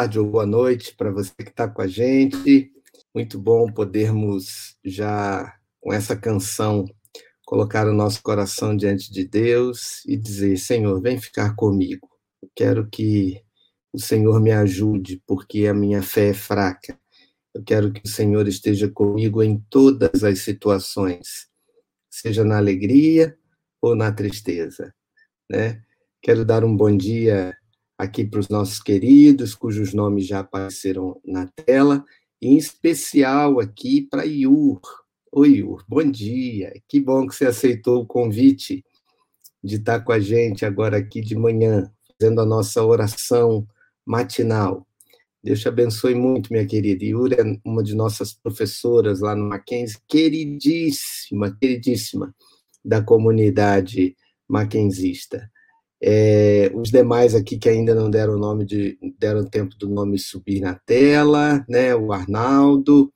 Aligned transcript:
tarde 0.00 0.18
ou 0.18 0.24
boa 0.24 0.46
noite 0.46 0.94
para 0.96 1.10
você 1.10 1.30
que 1.36 1.50
está 1.50 1.68
com 1.68 1.82
a 1.82 1.86
gente. 1.86 2.72
Muito 3.14 3.38
bom 3.38 3.70
podermos 3.70 4.74
já, 4.82 5.54
com 5.78 5.92
essa 5.92 6.16
canção, 6.16 6.86
colocar 7.44 7.86
o 7.86 7.92
nosso 7.92 8.22
coração 8.22 8.74
diante 8.74 9.12
de 9.12 9.26
Deus 9.26 10.02
e 10.06 10.16
dizer: 10.16 10.56
Senhor, 10.56 10.98
vem 11.02 11.20
ficar 11.20 11.54
comigo. 11.54 12.08
Eu 12.42 12.48
quero 12.56 12.88
que 12.88 13.42
o 13.92 13.98
Senhor 13.98 14.40
me 14.40 14.50
ajude, 14.50 15.22
porque 15.26 15.66
a 15.66 15.74
minha 15.74 16.02
fé 16.02 16.30
é 16.30 16.34
fraca. 16.34 16.98
Eu 17.52 17.62
quero 17.62 17.92
que 17.92 18.00
o 18.02 18.08
Senhor 18.08 18.48
esteja 18.48 18.88
comigo 18.88 19.42
em 19.42 19.62
todas 19.68 20.24
as 20.24 20.38
situações, 20.38 21.46
seja 22.08 22.42
na 22.42 22.56
alegria 22.56 23.36
ou 23.82 23.94
na 23.94 24.10
tristeza, 24.10 24.94
né? 25.50 25.82
Quero 26.22 26.42
dar 26.42 26.64
um 26.64 26.74
bom 26.74 26.96
dia 26.96 27.54
aqui 28.00 28.24
para 28.24 28.40
os 28.40 28.48
nossos 28.48 28.80
queridos, 28.82 29.54
cujos 29.54 29.92
nomes 29.92 30.26
já 30.26 30.38
apareceram 30.38 31.20
na 31.22 31.46
tela, 31.48 32.02
em 32.40 32.56
especial 32.56 33.60
aqui 33.60 34.08
para 34.10 34.24
Iur. 34.24 34.80
Oi, 35.30 35.56
Iur, 35.56 35.84
bom 35.86 36.02
dia. 36.10 36.72
Que 36.88 36.98
bom 36.98 37.26
que 37.26 37.34
você 37.34 37.44
aceitou 37.44 38.00
o 38.00 38.06
convite 38.06 38.82
de 39.62 39.76
estar 39.76 40.00
com 40.00 40.12
a 40.12 40.18
gente 40.18 40.64
agora 40.64 40.96
aqui 40.96 41.20
de 41.20 41.36
manhã, 41.36 41.92
fazendo 42.18 42.40
a 42.40 42.46
nossa 42.46 42.82
oração 42.82 43.68
matinal. 44.06 44.86
Deus 45.44 45.60
te 45.60 45.68
abençoe 45.68 46.14
muito, 46.14 46.50
minha 46.50 46.66
querida. 46.66 47.04
Iur 47.04 47.34
é 47.34 47.42
uma 47.62 47.82
de 47.82 47.94
nossas 47.94 48.32
professoras 48.32 49.20
lá 49.20 49.36
no 49.36 49.46
Mackenzie, 49.46 49.98
queridíssima, 50.08 51.54
queridíssima 51.54 52.34
da 52.82 53.02
comunidade 53.02 54.16
mackenzista. 54.48 55.50
É, 56.02 56.70
os 56.74 56.90
demais 56.90 57.34
aqui 57.34 57.58
que 57.58 57.68
ainda 57.68 57.94
não 57.94 58.10
deram 58.10 58.38
nome 58.38 58.64
de 58.64 58.98
deram 59.18 59.44
tempo 59.44 59.76
do 59.76 59.88
nome 59.88 60.18
subir 60.18 60.60
na 60.60 60.74
tela, 60.74 61.64
né? 61.68 61.94
O 61.94 62.12
Arnaldo, 62.12 63.12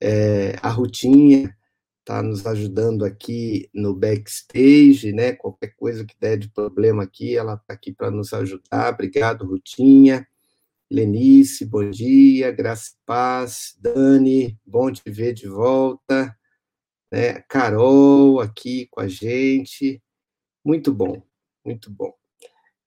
é, 0.00 0.56
a 0.62 0.68
Rutinha 0.68 1.54
está 2.00 2.22
nos 2.22 2.46
ajudando 2.46 3.04
aqui 3.04 3.68
no 3.74 3.94
backstage, 3.94 5.12
né? 5.12 5.32
Qualquer 5.32 5.74
coisa 5.76 6.04
que 6.04 6.14
der 6.18 6.38
de 6.38 6.48
problema 6.50 7.02
aqui, 7.04 7.36
ela 7.36 7.54
está 7.54 7.74
aqui 7.74 7.92
para 7.92 8.10
nos 8.10 8.32
ajudar. 8.32 8.94
Obrigado, 8.94 9.46
Rutinha. 9.46 10.26
Lenice, 10.90 11.66
bom 11.66 11.88
dia. 11.90 12.50
Graça 12.50 12.92
e 12.92 12.98
paz. 13.04 13.76
Dani, 13.78 14.58
bom 14.66 14.90
te 14.90 15.02
ver 15.10 15.34
de 15.34 15.46
volta. 15.46 16.34
Né? 17.12 17.42
Carol 17.48 18.40
aqui 18.40 18.86
com 18.90 19.00
a 19.00 19.08
gente. 19.08 20.02
Muito 20.64 20.92
bom. 20.92 21.27
Muito 21.64 21.90
bom. 21.90 22.12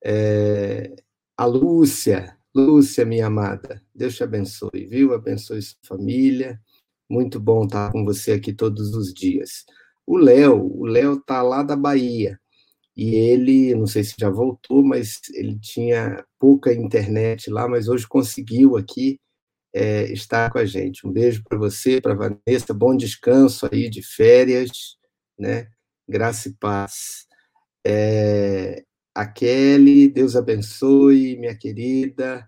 É, 0.04 0.96
a 1.38 1.46
Lúcia, 1.46 2.38
Lúcia, 2.54 3.06
minha 3.06 3.28
amada, 3.28 3.82
Deus 3.94 4.16
te 4.16 4.24
abençoe, 4.24 4.86
viu? 4.88 5.14
Abençoe 5.14 5.62
sua 5.62 5.78
família. 5.86 6.60
Muito 7.10 7.40
bom 7.40 7.66
estar 7.66 7.92
com 7.92 8.06
você 8.06 8.34
aqui 8.34 8.54
todos 8.54 8.96
os 8.96 9.14
dias. 9.14 9.66
O 10.06 10.18
Léo, 10.18 10.72
o 10.78 10.86
Léo 10.86 11.22
tá 11.22 11.42
lá 11.42 11.64
da 11.64 11.76
Bahia. 11.76 12.40
E 12.96 13.16
ele, 13.16 13.74
não 13.76 13.88
sei 13.88 14.04
se 14.04 14.16
já 14.20 14.30
voltou, 14.30 14.84
mas 14.84 15.20
ele 15.34 15.58
tinha 15.60 16.26
pouca 16.40 16.74
internet 16.74 17.50
lá, 17.50 17.68
mas 17.68 17.88
hoje 17.88 18.08
conseguiu 18.08 18.78
aqui 18.78 19.20
é, 19.74 20.04
estar 20.12 20.52
com 20.52 20.60
a 20.60 20.66
gente. 20.66 21.08
Um 21.08 21.12
beijo 21.12 21.44
para 21.48 21.58
você, 21.58 22.02
para 22.02 22.14
Vanessa, 22.16 22.74
bom 22.74 22.96
descanso 22.96 23.68
aí 23.72 23.90
de 23.90 24.04
férias, 24.04 24.98
né? 25.40 25.68
Graça 26.08 26.50
e 26.50 26.54
paz. 26.54 27.26
É, 27.86 28.84
a 29.14 29.26
Kelly, 29.26 30.10
Deus 30.10 30.36
abençoe, 30.36 31.38
minha 31.38 31.56
querida 31.56 32.48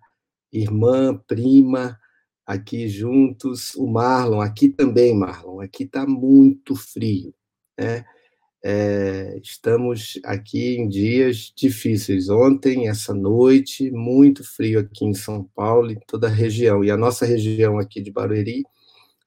irmã, 0.54 1.18
prima, 1.28 2.00
aqui 2.46 2.88
juntos. 2.88 3.76
O 3.76 3.88
Marlon, 3.88 4.42
aqui 4.42 4.70
também, 4.70 5.16
Marlon, 5.16 5.62
aqui 5.62 5.84
está 5.84 6.06
muito 6.06 6.76
frio, 6.76 7.34
né? 7.80 8.06
É, 8.66 9.38
estamos 9.44 10.20
aqui 10.24 10.78
em 10.78 10.88
dias 10.88 11.52
difíceis. 11.56 12.30
Ontem, 12.30 12.88
essa 12.88 13.14
noite, 13.14 13.92
muito 13.92 14.44
frio 14.44 14.80
aqui 14.80 15.06
em 15.06 15.14
São 15.14 15.44
Paulo 15.56 15.92
e 15.92 16.00
toda 16.08 16.28
a 16.28 16.32
região. 16.32 16.84
E 16.84 16.90
a 16.90 16.96
nossa 16.98 17.26
região 17.26 17.78
aqui 17.78 18.02
de 18.02 18.12
Barueri 18.12 18.64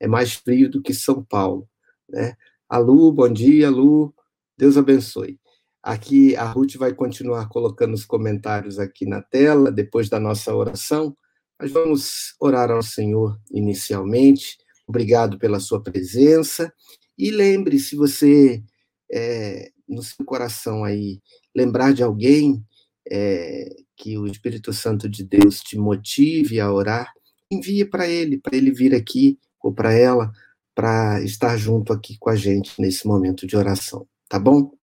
é 0.00 0.08
mais 0.08 0.34
frio 0.34 0.70
do 0.70 0.82
que 0.82 0.94
São 0.94 1.22
Paulo, 1.22 1.68
né? 2.08 2.34
A 2.68 2.78
Lu, 2.78 3.12
bom 3.12 3.28
dia, 3.32 3.70
Lu. 3.70 4.14
Deus 4.58 4.76
abençoe. 4.78 5.38
Aqui 5.86 6.34
a 6.34 6.42
Ruth 6.42 6.74
vai 6.74 6.92
continuar 6.92 7.48
colocando 7.48 7.94
os 7.94 8.04
comentários 8.04 8.76
aqui 8.76 9.06
na 9.06 9.22
tela, 9.22 9.70
depois 9.70 10.08
da 10.08 10.18
nossa 10.18 10.52
oração. 10.52 11.16
Mas 11.56 11.70
vamos 11.70 12.34
orar 12.40 12.72
ao 12.72 12.82
Senhor 12.82 13.40
inicialmente. 13.52 14.58
Obrigado 14.84 15.38
pela 15.38 15.60
sua 15.60 15.80
presença. 15.80 16.72
E 17.16 17.30
lembre, 17.30 17.78
se 17.78 17.94
você, 17.94 18.64
é, 19.12 19.70
no 19.88 20.02
seu 20.02 20.24
coração 20.24 20.82
aí, 20.82 21.20
lembrar 21.54 21.94
de 21.94 22.02
alguém 22.02 22.66
é, 23.08 23.68
que 23.96 24.18
o 24.18 24.26
Espírito 24.26 24.72
Santo 24.72 25.08
de 25.08 25.22
Deus 25.22 25.60
te 25.60 25.78
motive 25.78 26.58
a 26.58 26.72
orar, 26.72 27.12
envie 27.48 27.84
para 27.84 28.08
ele, 28.08 28.38
para 28.38 28.56
ele 28.56 28.72
vir 28.72 28.92
aqui, 28.92 29.38
ou 29.62 29.72
para 29.72 29.92
ela, 29.92 30.32
para 30.74 31.22
estar 31.22 31.56
junto 31.56 31.92
aqui 31.92 32.16
com 32.18 32.28
a 32.28 32.34
gente 32.34 32.72
nesse 32.82 33.06
momento 33.06 33.46
de 33.46 33.56
oração, 33.56 34.04
tá 34.28 34.36
bom? 34.36 34.75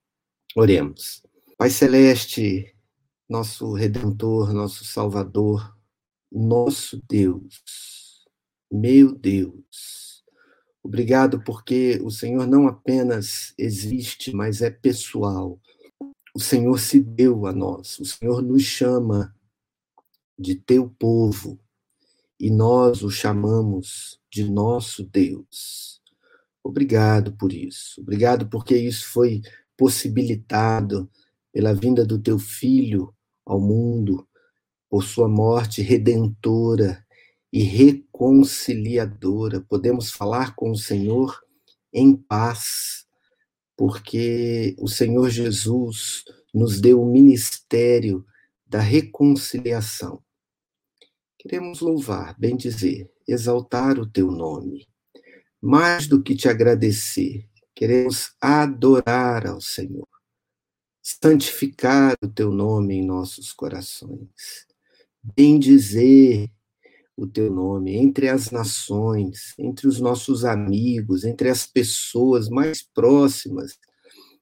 Oremos. 0.56 1.24
Pai 1.58 1.72
Celeste, 1.72 2.76
nosso 3.28 3.74
Redentor, 3.74 4.54
nosso 4.54 4.86
Salvador, 4.86 5.76
nosso 6.32 7.02
Deus, 7.10 8.24
meu 8.72 9.16
Deus, 9.16 10.24
obrigado 10.84 11.44
porque 11.44 12.00
o 12.04 12.12
Senhor 12.12 12.46
não 12.46 12.68
apenas 12.68 13.56
existe, 13.58 14.32
mas 14.32 14.62
é 14.62 14.70
pessoal. 14.70 15.60
o 16.36 16.40
Senhor 16.40 16.80
se 16.80 17.00
deu 17.00 17.48
a 17.48 17.52
nós, 17.52 18.00
o 18.00 18.06
Senhor 18.06 18.44
nos 18.44 18.62
chama 18.62 19.36
de 20.38 20.54
teu 20.54 20.88
povo 20.88 21.60
e 22.40 22.52
nós 22.52 23.02
o 23.02 23.10
chamamos 23.10 24.20
de 24.32 24.44
nosso 24.48 25.04
Deus. 25.04 26.00
Obrigado 26.64 27.36
por 27.38 27.52
isso. 27.52 28.00
Obrigado 28.02 28.48
porque 28.50 28.76
isso 28.78 29.08
foi 29.10 29.42
possibilitado 29.78 31.10
pela 31.52 31.74
vinda 31.74 32.06
do 32.06 32.20
teu 32.20 32.40
filho 32.40 33.14
ao 33.46 33.60
mundo, 33.60 34.28
por 34.90 35.04
sua 35.04 35.28
morte 35.28 35.82
redentora 35.82 37.06
e 37.52 37.64
reconciliadora. 37.64 39.62
Podemos 39.62 40.12
falar 40.12 40.56
com 40.56 40.72
o 40.72 40.78
Senhor 40.78 41.40
em 41.92 42.16
paz, 42.16 43.06
porque 43.78 44.76
o 44.80 44.88
Senhor 44.88 45.30
Jesus 45.30 46.24
nos 46.54 46.80
deu 46.80 47.02
o 47.02 47.12
ministério 47.12 48.26
da 48.66 48.80
reconciliação. 48.80 50.24
Queremos 51.38 51.82
louvar, 51.82 52.36
bem 52.40 52.56
dizer, 52.56 53.12
exaltar 53.28 54.00
o 54.00 54.10
teu 54.10 54.32
nome. 54.32 54.88
Mais 55.62 56.08
do 56.08 56.22
que 56.22 56.36
te 56.36 56.48
agradecer, 56.48 57.48
queremos 57.76 58.34
adorar 58.42 59.48
ao 59.48 59.62
Senhor, 59.62 60.08
santificar 61.02 62.16
o 62.24 62.28
teu 62.28 62.52
nome 62.52 62.96
em 62.96 63.06
nossos 63.06 63.52
corações, 63.52 64.66
bem 65.22 65.60
dizer 65.60 66.50
o 67.16 67.28
teu 67.28 67.52
nome 67.52 67.96
entre 67.96 68.28
as 68.28 68.50
nações, 68.52 69.54
entre 69.58 69.88
os 69.88 70.00
nossos 70.00 70.44
amigos, 70.44 71.24
entre 71.24 71.50
as 71.50 71.66
pessoas 71.66 72.50
mais 72.50 72.82
próximas 72.82 73.78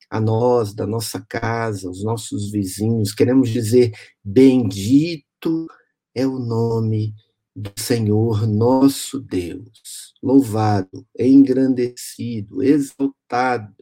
a 0.10 0.19
nós, 0.19 0.74
da 0.74 0.86
nossa 0.86 1.25
casa, 1.27 1.89
os 1.89 2.04
nossos 2.04 2.51
vizinhos. 2.51 3.13
Queremos 3.13 3.50
dizer: 3.50 3.92
Bendito 4.24 5.68
é 6.13 6.27
o 6.27 6.38
nome 6.38 7.16
do 7.56 7.72
Senhor 7.77 8.45
nosso 8.45 9.19
Deus. 9.19 10.00
Louvado, 10.22 11.08
engrandecido, 11.18 12.62
exaltado 12.62 13.76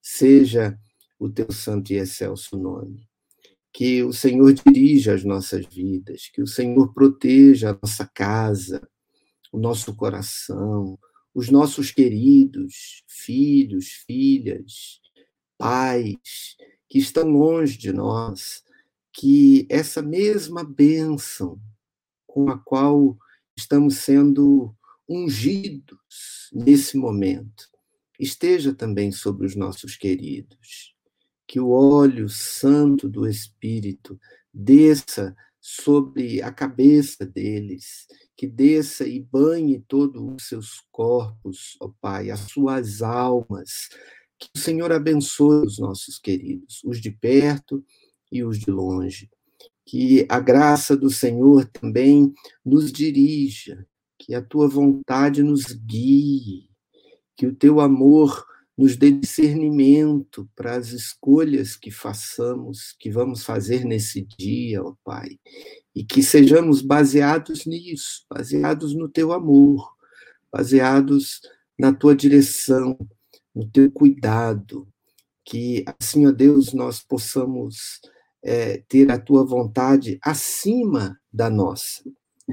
seja 0.00 0.78
o 1.18 1.28
teu 1.28 1.50
santo 1.52 1.92
e 1.92 1.96
excelso 1.96 2.56
nome. 2.56 3.08
Que 3.72 4.02
o 4.02 4.12
Senhor 4.12 4.52
dirija 4.52 5.14
as 5.14 5.24
nossas 5.24 5.66
vidas, 5.66 6.30
que 6.32 6.40
o 6.40 6.46
Senhor 6.46 6.92
proteja 6.94 7.70
a 7.70 7.78
nossa 7.80 8.06
casa, 8.06 8.88
o 9.52 9.58
nosso 9.58 9.94
coração, 9.94 10.98
os 11.34 11.50
nossos 11.50 11.90
queridos 11.90 13.02
filhos, 13.06 13.88
filhas, 14.06 15.00
pais 15.56 16.56
que 16.88 16.98
estão 16.98 17.28
longe 17.28 17.76
de 17.76 17.92
nós, 17.92 18.62
que 19.12 19.66
essa 19.68 20.00
mesma 20.00 20.64
bênção 20.64 21.60
com 22.26 22.48
a 22.48 22.58
qual 22.58 23.16
estamos 23.56 23.96
sendo 23.98 24.74
ungidos 25.08 26.50
nesse 26.52 26.96
momento 26.96 27.68
esteja 28.18 28.74
também 28.74 29.12
sobre 29.12 29.46
os 29.46 29.54
nossos 29.54 29.96
queridos. 29.96 30.94
Que 31.46 31.60
o 31.60 31.70
óleo 31.70 32.28
santo 32.28 33.08
do 33.08 33.26
Espírito 33.26 34.18
desça 34.52 35.34
sobre 35.60 36.42
a 36.42 36.52
cabeça 36.52 37.24
deles, 37.24 38.06
que 38.36 38.46
desça 38.46 39.06
e 39.06 39.20
banhe 39.20 39.80
todos 39.86 40.22
os 40.22 40.48
seus 40.48 40.80
corpos, 40.90 41.76
ó 41.80 41.90
Pai, 42.00 42.30
as 42.30 42.40
suas 42.40 43.02
almas, 43.02 43.88
que 44.38 44.48
o 44.54 44.58
Senhor 44.58 44.92
abençoe 44.92 45.66
os 45.66 45.78
nossos 45.78 46.18
queridos, 46.18 46.80
os 46.84 47.00
de 47.00 47.10
perto 47.10 47.84
e 48.30 48.44
os 48.44 48.58
de 48.58 48.70
longe. 48.70 49.28
Que 49.84 50.26
a 50.28 50.38
graça 50.38 50.96
do 50.96 51.10
Senhor 51.10 51.66
também 51.66 52.32
nos 52.64 52.92
dirija, 52.92 53.86
que 54.28 54.34
a 54.34 54.42
tua 54.42 54.68
vontade 54.68 55.42
nos 55.42 55.72
guie, 55.72 56.68
que 57.34 57.46
o 57.46 57.54
teu 57.54 57.80
amor 57.80 58.44
nos 58.76 58.94
dê 58.94 59.10
discernimento 59.10 60.46
para 60.54 60.76
as 60.76 60.88
escolhas 60.88 61.74
que 61.74 61.90
façamos, 61.90 62.94
que 63.00 63.10
vamos 63.10 63.42
fazer 63.42 63.86
nesse 63.86 64.20
dia, 64.38 64.82
ó 64.84 64.94
Pai, 65.02 65.40
e 65.94 66.04
que 66.04 66.22
sejamos 66.22 66.82
baseados 66.82 67.64
nisso, 67.64 68.26
baseados 68.30 68.94
no 68.94 69.08
teu 69.08 69.32
amor, 69.32 69.90
baseados 70.52 71.40
na 71.78 71.90
tua 71.94 72.14
direção, 72.14 72.98
no 73.54 73.66
teu 73.66 73.90
cuidado, 73.90 74.86
que 75.42 75.86
assim, 75.98 76.26
ó 76.26 76.32
Deus, 76.32 76.74
nós 76.74 77.00
possamos 77.00 77.98
é, 78.44 78.82
ter 78.86 79.10
a 79.10 79.18
tua 79.18 79.42
vontade 79.42 80.18
acima 80.20 81.18
da 81.32 81.48
nossa. 81.48 82.02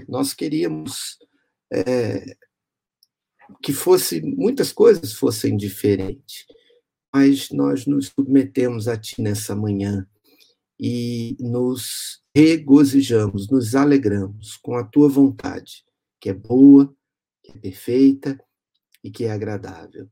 Nós 0.08 0.34
queríamos 0.34 1.18
é, 1.72 2.38
que 3.62 3.74
fosse 3.74 4.22
muitas 4.22 4.72
coisas 4.72 5.14
fossem 5.14 5.56
diferentes, 5.56 6.46
mas 7.14 7.50
nós 7.52 7.86
nos 7.86 8.08
submetemos 8.08 8.88
a 8.88 8.98
ti 8.98 9.22
nessa 9.22 9.56
manhã 9.56 10.08
e 10.80 11.38
nos 11.40 12.22
regozijamos, 12.36 13.50
nos 13.50 13.76
alegramos 13.76 14.58
com 14.58 14.76
a 14.76 14.84
tua 14.84 15.08
vontade, 15.08 15.86
que 16.20 16.30
é 16.30 16.34
boa, 16.34 16.94
que 17.42 17.52
é 17.52 17.58
perfeita 17.58 18.40
e 19.04 19.10
que 19.10 19.26
é 19.26 19.32
agradável. 19.32 20.10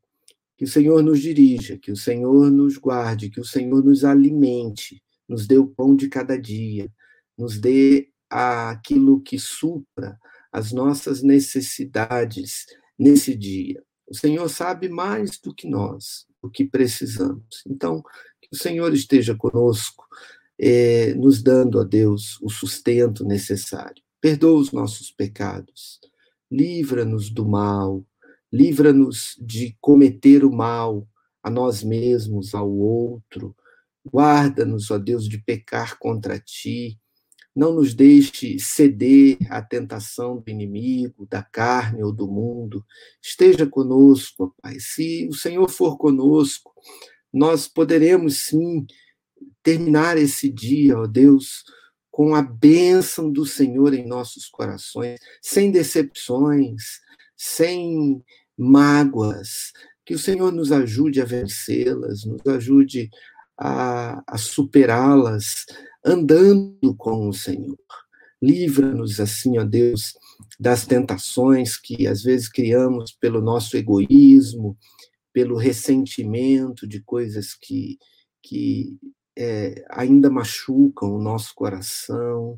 Que 0.55 0.63
o 0.63 0.67
Senhor 0.67 1.03
nos 1.03 1.19
dirija, 1.19 1.77
que 1.77 1.91
o 1.91 1.97
Senhor 1.97 2.49
nos 2.49 2.77
guarde, 2.77 3.29
que 3.29 3.41
o 3.41 3.45
Senhor 3.45 3.83
nos 3.83 4.05
alimente, 4.05 5.03
nos 5.27 5.45
dê 5.45 5.57
o 5.57 5.67
pão 5.67 5.95
de 5.95 6.07
cada 6.07 6.39
dia, 6.39 6.89
nos 7.37 7.59
dê 7.59 8.09
aquilo 8.29 9.21
que 9.21 9.37
supra 9.37 10.17
as 10.53 10.71
nossas 10.71 11.23
necessidades 11.23 12.67
nesse 12.97 13.35
dia. 13.35 13.83
O 14.07 14.15
Senhor 14.15 14.47
sabe 14.47 14.87
mais 14.87 15.39
do 15.39 15.53
que 15.53 15.67
nós, 15.67 16.27
o 16.39 16.49
que 16.49 16.63
precisamos. 16.63 17.63
Então, 17.67 18.03
que 18.39 18.49
o 18.53 18.55
Senhor 18.55 18.93
esteja 18.93 19.35
conosco, 19.35 20.05
eh, 20.59 21.15
nos 21.15 21.41
dando 21.41 21.79
a 21.79 21.83
Deus 21.83 22.39
o 22.41 22.49
sustento 22.49 23.25
necessário. 23.25 24.03
Perdoa 24.21 24.59
os 24.59 24.71
nossos 24.71 25.09
pecados, 25.09 25.99
livra-nos 26.51 27.31
do 27.31 27.45
mal, 27.45 28.05
livra-nos 28.51 29.35
de 29.41 29.75
cometer 29.81 30.45
o 30.45 30.51
mal 30.51 31.07
a 31.41 31.49
nós 31.49 31.83
mesmos, 31.83 32.53
ao 32.53 32.71
outro. 32.71 33.55
Guarda-nos, 34.05 34.91
ó 34.91 34.99
Deus, 34.99 35.27
de 35.27 35.39
pecar 35.39 35.97
contra 35.97 36.39
ti. 36.39 36.99
Não 37.55 37.73
nos 37.73 37.93
deixe 37.93 38.57
ceder 38.59 39.37
à 39.49 39.61
tentação 39.61 40.37
do 40.37 40.49
inimigo, 40.49 41.27
da 41.29 41.43
carne 41.43 42.03
ou 42.03 42.11
do 42.11 42.27
mundo. 42.27 42.83
Esteja 43.21 43.67
conosco, 43.67 44.55
Pai. 44.61 44.77
Se 44.79 45.27
o 45.29 45.33
Senhor 45.33 45.69
for 45.69 45.97
conosco, 45.97 46.73
nós 47.31 47.67
poderemos 47.67 48.45
sim 48.45 48.85
terminar 49.61 50.17
esse 50.17 50.49
dia, 50.49 50.97
ó 50.97 51.05
Deus, 51.05 51.63
com 52.11 52.35
a 52.35 52.41
bênção 52.41 53.31
do 53.31 53.45
Senhor 53.45 53.93
em 53.93 54.05
nossos 54.05 54.47
corações, 54.47 55.19
sem 55.41 55.71
decepções, 55.71 56.99
sem 57.35 58.23
mágoas, 58.57 59.71
que 60.05 60.13
o 60.13 60.19
Senhor 60.19 60.51
nos 60.51 60.71
ajude 60.71 61.21
a 61.21 61.25
vencê-las, 61.25 62.25
nos 62.25 62.45
ajude 62.45 63.09
a, 63.57 64.23
a 64.27 64.37
superá-las, 64.37 65.65
andando 66.05 66.95
com 66.97 67.29
o 67.29 67.33
Senhor. 67.33 67.77
Livra-nos, 68.41 69.19
assim, 69.19 69.57
ó 69.57 69.63
Deus, 69.63 70.13
das 70.59 70.85
tentações 70.85 71.77
que 71.77 72.07
às 72.07 72.23
vezes 72.23 72.49
criamos 72.49 73.11
pelo 73.13 73.41
nosso 73.41 73.77
egoísmo, 73.77 74.77
pelo 75.31 75.57
ressentimento 75.57 76.87
de 76.87 77.01
coisas 77.01 77.53
que, 77.53 77.97
que 78.41 78.97
é, 79.37 79.83
ainda 79.89 80.29
machucam 80.29 81.15
o 81.15 81.21
nosso 81.21 81.53
coração, 81.55 82.55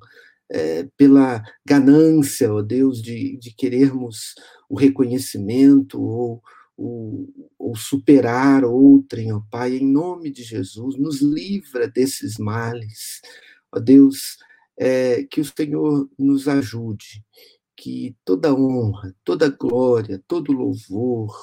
é, 0.52 0.88
pela 0.98 1.44
ganância, 1.66 2.54
ó 2.54 2.62
Deus, 2.62 3.02
de, 3.02 3.38
de 3.38 3.54
querermos 3.54 4.36
o 4.70 4.78
reconhecimento 4.78 6.02
ou, 6.02 6.42
ou, 6.78 7.28
ou 7.58 7.76
superar 7.76 8.64
outrem, 8.66 9.34
ó 9.34 9.42
Pai, 9.50 9.78
em 9.78 9.88
nome 9.88 10.32
de 10.32 10.44
Jesus, 10.44 10.98
nos 10.98 11.22
livra 11.22 11.88
desses 11.88 12.38
males, 12.38 13.22
ó 13.72 13.80
Deus, 13.80 14.38
é, 14.78 15.24
que 15.24 15.42
o 15.42 15.46
Senhor 15.46 16.10
nos 16.18 16.48
ajude, 16.48 17.24
que 17.78 18.16
toda 18.26 18.54
honra, 18.54 19.16
toda 19.24 19.50
glória, 19.50 20.24
todo 20.28 20.52
louvor 20.52 21.36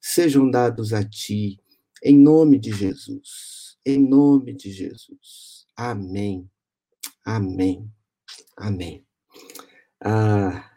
sejam 0.00 0.50
dados 0.50 0.92
a 0.92 1.04
Ti, 1.04 1.60
em 2.02 2.18
nome 2.18 2.58
de 2.58 2.72
Jesus, 2.72 3.78
em 3.84 3.98
nome 3.98 4.54
de 4.54 4.70
Jesus. 4.70 5.66
Amém. 5.76 6.48
Amém. 7.24 7.90
Amém. 8.56 9.04
Ah, 10.02 10.67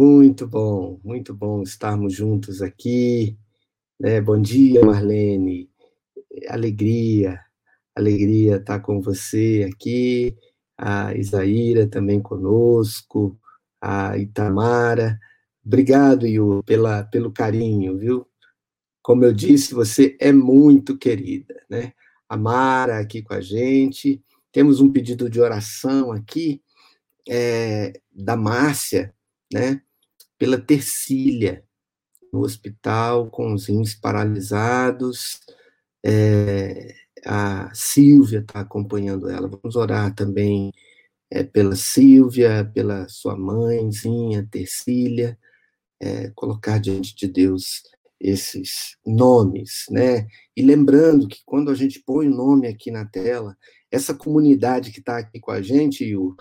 muito 0.00 0.46
bom, 0.46 0.98
muito 1.04 1.34
bom 1.34 1.62
estarmos 1.62 2.14
juntos 2.14 2.62
aqui. 2.62 3.36
Né? 3.98 4.18
Bom 4.18 4.40
dia, 4.40 4.82
Marlene. 4.82 5.68
Alegria, 6.48 7.38
Alegria 7.94 8.56
estar 8.56 8.80
com 8.80 9.02
você 9.02 9.68
aqui, 9.70 10.34
a 10.78 11.14
Isaíra 11.14 11.86
também 11.86 12.18
conosco, 12.18 13.38
a 13.78 14.16
Itamara. 14.16 15.20
Obrigado, 15.62 16.26
Yu, 16.26 16.62
pela, 16.64 17.04
pelo 17.04 17.30
carinho, 17.30 17.98
viu? 17.98 18.26
Como 19.02 19.22
eu 19.22 19.34
disse, 19.34 19.74
você 19.74 20.16
é 20.18 20.32
muito 20.32 20.96
querida, 20.96 21.62
né? 21.68 21.92
A 22.26 22.38
Mara 22.38 23.00
aqui 23.00 23.20
com 23.20 23.34
a 23.34 23.40
gente. 23.42 24.24
Temos 24.50 24.80
um 24.80 24.90
pedido 24.90 25.28
de 25.28 25.42
oração 25.42 26.10
aqui 26.10 26.62
é, 27.28 28.00
da 28.10 28.34
Márcia, 28.34 29.14
né? 29.52 29.82
Pela 30.40 30.58
Tercília, 30.58 31.62
no 32.32 32.40
hospital 32.40 33.30
com 33.30 33.52
os 33.52 33.66
rins 33.68 33.94
paralisados. 33.94 35.38
É, 36.02 36.94
a 37.26 37.70
Silvia 37.74 38.38
está 38.40 38.60
acompanhando 38.60 39.28
ela. 39.28 39.48
Vamos 39.48 39.76
orar 39.76 40.14
também 40.14 40.72
é, 41.30 41.44
pela 41.44 41.76
Silvia, 41.76 42.64
pela 42.72 43.06
sua 43.06 43.36
mãezinha, 43.36 44.48
Tercília, 44.50 45.38
é, 46.00 46.30
colocar 46.30 46.78
diante 46.78 47.14
de 47.14 47.28
Deus 47.28 47.82
esses 48.18 48.96
nomes, 49.06 49.84
né? 49.90 50.26
E 50.56 50.62
lembrando 50.62 51.28
que 51.28 51.40
quando 51.44 51.70
a 51.70 51.74
gente 51.74 52.02
põe 52.04 52.28
o 52.28 52.34
nome 52.34 52.66
aqui 52.66 52.90
na 52.90 53.04
tela, 53.04 53.56
essa 53.90 54.14
comunidade 54.14 54.90
que 54.90 55.00
está 55.00 55.18
aqui 55.18 55.38
com 55.38 55.50
a 55.50 55.60
gente, 55.60 56.04
Yur, 56.04 56.34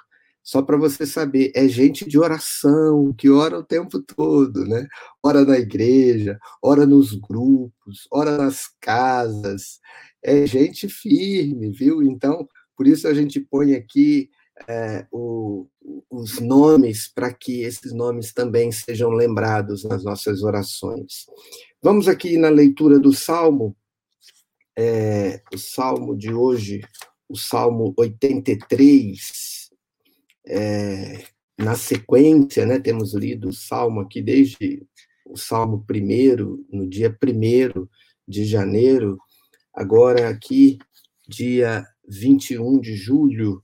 só 0.50 0.64
para 0.64 0.78
você 0.78 1.06
saber, 1.06 1.52
é 1.54 1.68
gente 1.68 2.10
de 2.10 2.18
oração, 2.18 3.14
que 3.14 3.30
ora 3.30 3.60
o 3.60 3.64
tempo 3.64 4.02
todo, 4.02 4.66
né? 4.66 4.88
Ora 5.22 5.46
na 5.46 5.60
igreja, 5.60 6.40
ora 6.60 6.88
nos 6.88 7.14
grupos, 7.14 8.08
ora 8.12 8.36
nas 8.36 8.64
casas, 8.82 9.80
é 10.24 10.48
gente 10.48 10.90
firme, 10.90 11.70
viu? 11.70 12.02
Então, 12.02 12.50
por 12.76 12.88
isso 12.88 13.08
a 13.08 13.14
gente 13.14 13.40
põe 13.40 13.76
aqui 13.76 14.28
é, 14.68 15.06
o, 15.12 15.68
os 16.10 16.40
nomes, 16.40 17.08
para 17.08 17.32
que 17.32 17.62
esses 17.62 17.94
nomes 17.94 18.34
também 18.34 18.72
sejam 18.72 19.12
lembrados 19.12 19.84
nas 19.84 20.04
nossas 20.04 20.42
orações. 20.42 21.28
Vamos 21.80 22.08
aqui 22.08 22.40
na 22.40 22.50
leitura 22.50 22.98
do 22.98 23.14
Salmo, 23.14 23.78
é, 24.76 25.44
o 25.54 25.60
Salmo 25.60 26.18
de 26.18 26.34
hoje, 26.34 26.82
o 27.30 27.38
Salmo 27.38 27.94
83. 27.96 29.49
É, 30.50 31.26
na 31.58 31.76
sequência, 31.76 32.66
né, 32.66 32.80
temos 32.80 33.14
lido 33.14 33.50
o 33.50 33.54
Salmo 33.54 34.02
aqui 34.02 34.22
desde 34.22 34.86
o 35.26 35.38
Salmo 35.38 35.84
primeiro, 35.86 36.66
no 36.72 36.88
dia 36.88 37.10
1 37.10 37.88
de 38.28 38.46
janeiro, 38.46 39.20
agora 39.74 40.30
aqui, 40.30 40.80
dia 41.28 41.86
21 42.08 42.80
de 42.80 42.96
julho, 42.96 43.64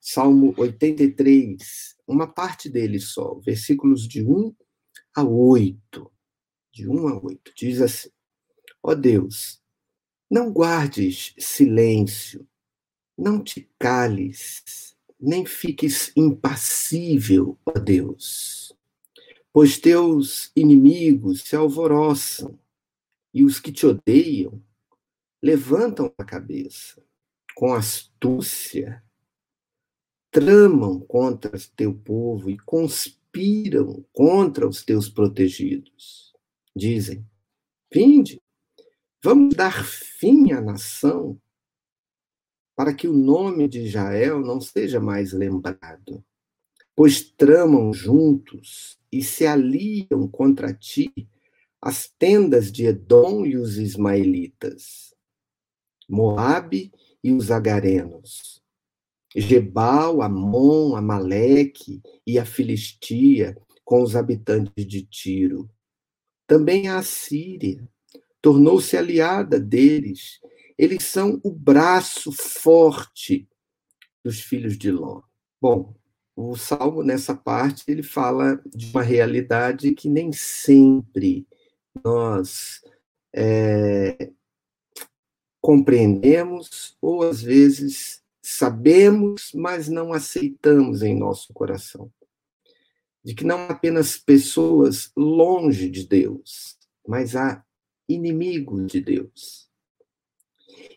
Salmo 0.00 0.52
83, 0.56 1.96
uma 2.06 2.26
parte 2.26 2.68
dele 2.68 2.98
só, 2.98 3.34
versículos 3.40 4.06
de 4.06 4.22
1 4.22 4.54
a 5.16 5.22
8. 5.22 6.12
De 6.72 6.88
1 6.88 7.08
a 7.08 7.22
8, 7.22 7.52
diz 7.56 7.80
assim: 7.80 8.10
Ó 8.82 8.90
oh 8.90 8.94
Deus, 8.94 9.62
não 10.30 10.50
guardes 10.50 11.34
silêncio, 11.38 12.46
não 13.16 13.42
te 13.42 13.70
cales, 13.78 14.93
nem 15.24 15.46
fiques 15.46 16.12
impassível, 16.16 17.58
ó 17.64 17.72
Deus, 17.72 18.76
pois 19.52 19.78
teus 19.78 20.50
inimigos 20.54 21.42
se 21.42 21.56
alvoroçam 21.56 22.58
e 23.32 23.44
os 23.44 23.58
que 23.58 23.72
te 23.72 23.86
odeiam 23.86 24.62
levantam 25.42 26.12
a 26.16 26.24
cabeça 26.24 27.02
com 27.54 27.72
astúcia 27.72 29.02
tramam 30.30 30.98
contra 31.00 31.52
teu 31.76 31.94
povo 31.94 32.50
e 32.50 32.58
conspiram 32.58 34.04
contra 34.12 34.66
os 34.66 34.84
teus 34.84 35.08
protegidos. 35.08 36.34
Dizem: 36.74 37.24
Vinde, 37.92 38.42
vamos 39.22 39.54
dar 39.54 39.84
fim 39.84 40.50
à 40.50 40.60
nação, 40.60 41.40
para 42.76 42.94
que 42.94 43.06
o 43.06 43.12
nome 43.12 43.68
de 43.68 43.80
Israel 43.80 44.40
não 44.40 44.60
seja 44.60 45.00
mais 45.00 45.32
lembrado. 45.32 46.24
Pois 46.96 47.22
tramam 47.22 47.92
juntos 47.92 48.98
e 49.10 49.22
se 49.22 49.46
aliam 49.46 50.28
contra 50.30 50.72
ti 50.72 51.12
as 51.80 52.08
tendas 52.18 52.72
de 52.72 52.86
Edom 52.86 53.44
e 53.44 53.56
os 53.56 53.78
ismaelitas, 53.78 55.14
Moabe 56.08 56.92
e 57.22 57.32
os 57.32 57.50
agarenos 57.50 58.54
Gebal, 59.34 60.22
Amon, 60.22 60.94
Amaleque 60.94 62.00
e 62.24 62.38
a 62.38 62.44
Filistia 62.44 63.56
com 63.84 64.00
os 64.00 64.14
habitantes 64.14 64.86
de 64.86 65.02
Tiro. 65.02 65.68
Também 66.46 66.88
a 66.88 66.98
Assíria 66.98 67.86
tornou-se 68.40 68.96
aliada 68.96 69.58
deles. 69.58 70.38
Eles 70.76 71.04
são 71.04 71.40
o 71.42 71.50
braço 71.50 72.32
forte 72.32 73.48
dos 74.24 74.40
filhos 74.40 74.76
de 74.76 74.90
Ló. 74.90 75.22
Bom, 75.60 75.94
o 76.36 76.56
salmo 76.56 77.02
nessa 77.02 77.34
parte 77.34 77.84
ele 77.86 78.02
fala 78.02 78.60
de 78.66 78.86
uma 78.90 79.02
realidade 79.02 79.94
que 79.94 80.08
nem 80.08 80.32
sempre 80.32 81.46
nós 82.04 82.82
é, 83.32 84.32
compreendemos 85.60 86.96
ou 87.00 87.22
às 87.22 87.40
vezes 87.40 88.22
sabemos, 88.42 89.52
mas 89.54 89.88
não 89.88 90.12
aceitamos 90.12 91.02
em 91.02 91.18
nosso 91.18 91.52
coração. 91.52 92.12
De 93.24 93.34
que 93.34 93.44
não 93.44 93.68
apenas 93.68 94.18
pessoas 94.18 95.10
longe 95.16 95.88
de 95.88 96.06
Deus, 96.06 96.76
mas 97.06 97.34
há 97.34 97.64
inimigos 98.06 98.92
de 98.92 99.00
Deus. 99.00 99.63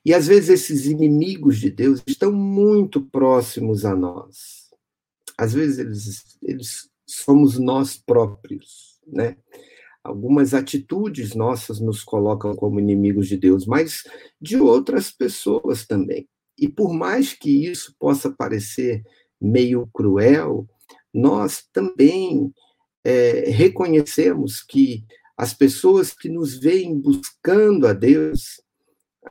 E 0.03 0.13
às 0.13 0.27
vezes 0.27 0.49
esses 0.49 0.85
inimigos 0.85 1.59
de 1.59 1.69
Deus 1.69 2.01
estão 2.07 2.31
muito 2.31 3.01
próximos 3.01 3.85
a 3.85 3.95
nós. 3.95 4.69
Às 5.37 5.53
vezes 5.53 5.79
eles, 5.79 6.37
eles 6.41 6.89
somos 7.05 7.57
nós 7.57 7.97
próprios, 7.97 8.99
né? 9.05 9.37
Algumas 10.03 10.53
atitudes 10.53 11.35
nossas 11.35 11.81
nos 11.81 12.03
colocam 12.03 12.55
como 12.55 12.79
inimigos 12.79 13.27
de 13.27 13.35
Deus, 13.35 13.65
mas 13.65 14.03
de 14.39 14.55
outras 14.55 15.11
pessoas 15.11 15.85
também. 15.85 16.27
E 16.57 16.67
por 16.67 16.93
mais 16.93 17.33
que 17.33 17.65
isso 17.69 17.93
possa 17.99 18.31
parecer 18.31 19.03
meio 19.39 19.87
cruel, 19.93 20.65
nós 21.13 21.65
também 21.73 22.53
é, 23.03 23.49
reconhecemos 23.49 24.63
que 24.63 25.03
as 25.37 25.53
pessoas 25.53 26.13
que 26.13 26.29
nos 26.29 26.57
veem 26.57 26.99
buscando 26.99 27.85
a 27.85 27.93
Deus, 27.93 28.61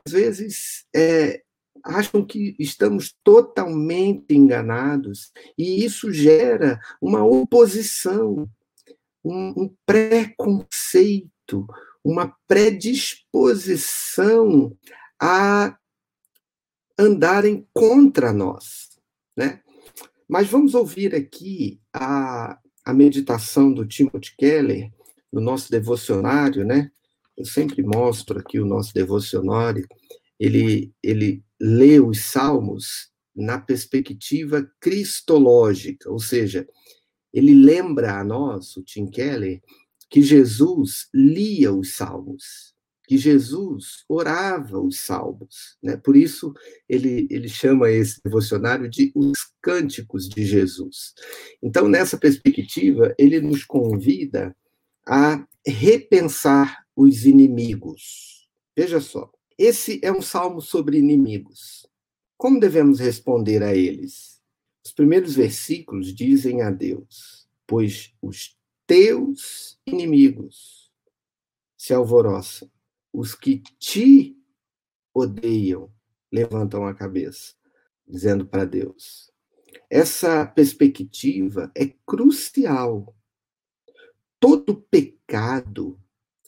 às 0.05 0.11
vezes 0.11 0.85
é, 0.95 1.41
acham 1.83 2.23
que 2.25 2.55
estamos 2.59 3.15
totalmente 3.23 4.35
enganados, 4.35 5.31
e 5.57 5.83
isso 5.83 6.11
gera 6.11 6.79
uma 7.01 7.25
oposição, 7.25 8.47
um, 9.23 9.63
um 9.63 9.73
preconceito, 9.85 11.65
uma 12.03 12.35
predisposição 12.47 14.75
a 15.19 15.75
andarem 16.97 17.67
contra 17.73 18.33
nós, 18.33 18.89
né? 19.35 19.61
Mas 20.27 20.47
vamos 20.47 20.75
ouvir 20.75 21.15
aqui 21.15 21.79
a, 21.93 22.59
a 22.83 22.93
meditação 22.93 23.73
do 23.73 23.85
Timothy 23.85 24.35
Keller 24.37 24.91
no 25.31 25.39
nosso 25.39 25.71
devocionário, 25.71 26.65
né? 26.65 26.91
Eu 27.37 27.45
sempre 27.45 27.83
mostro 27.83 28.39
aqui 28.39 28.59
o 28.59 28.65
nosso 28.65 28.93
devocionário. 28.93 29.87
Ele, 30.39 30.91
ele 31.03 31.43
lê 31.59 31.99
os 31.99 32.25
salmos 32.25 33.11
na 33.35 33.59
perspectiva 33.59 34.69
cristológica, 34.79 36.09
ou 36.09 36.19
seja, 36.19 36.67
ele 37.31 37.53
lembra 37.53 38.19
a 38.19 38.23
nós, 38.23 38.75
o 38.75 38.83
Tim 38.83 39.05
Keller, 39.05 39.61
que 40.09 40.21
Jesus 40.21 41.07
lia 41.13 41.71
os 41.71 41.95
salmos 41.95 42.75
que 43.07 43.17
Jesus 43.17 44.03
orava 44.09 44.77
os 44.77 44.99
salmos. 44.99 45.77
Né? 45.81 45.95
Por 45.95 46.17
isso, 46.17 46.53
ele, 46.89 47.25
ele 47.31 47.47
chama 47.47 47.89
esse 47.89 48.21
devocionário 48.21 48.89
de 48.89 49.13
os 49.15 49.37
cânticos 49.61 50.27
de 50.27 50.45
Jesus. 50.45 51.13
Então, 51.63 51.87
nessa 51.87 52.17
perspectiva, 52.17 53.15
ele 53.17 53.39
nos 53.39 53.63
convida 53.63 54.53
a 55.07 55.47
repensar 55.65 56.85
os 56.97 57.27
inimigos. 57.27 58.49
Veja 58.75 58.99
só, 58.99 59.31
esse 59.55 59.99
é 60.03 60.11
um 60.11 60.21
salmo 60.21 60.59
sobre 60.59 60.97
inimigos. 60.97 61.87
Como 62.35 62.59
devemos 62.59 62.99
responder 62.99 63.61
a 63.61 63.75
eles? 63.75 64.41
Os 64.83 64.91
primeiros 64.91 65.35
versículos 65.35 66.13
dizem 66.13 66.63
a 66.63 66.71
Deus: 66.71 67.47
Pois 67.67 68.13
os 68.19 68.57
teus 68.87 69.79
inimigos 69.85 70.91
se 71.77 71.93
alvoroçam 71.93 72.69
os 73.13 73.35
que 73.35 73.59
te 73.77 74.35
odeiam 75.13 75.91
levantam 76.31 76.85
a 76.85 76.93
cabeça, 76.93 77.53
dizendo 78.07 78.45
para 78.45 78.65
Deus. 78.65 79.31
Essa 79.89 80.45
perspectiva 80.45 81.71
é 81.75 81.87
crucial. 82.05 83.15
Todo 84.39 84.81
pecado 84.81 85.99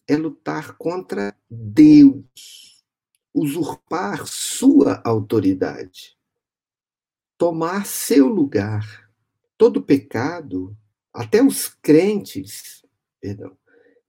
é 0.10 0.18
lutar 0.18 0.76
contra 0.76 1.38
Deus, 1.48 2.84
usurpar 3.32 4.26
sua 4.26 5.02
autoridade, 5.06 6.18
tomar 7.38 7.86
seu 7.86 8.28
lugar. 8.28 9.08
Todo 9.56 9.84
pecado, 9.84 10.76
até 11.14 11.44
os 11.44 11.68
crentes, 11.68 12.84
perdão, 13.22 13.56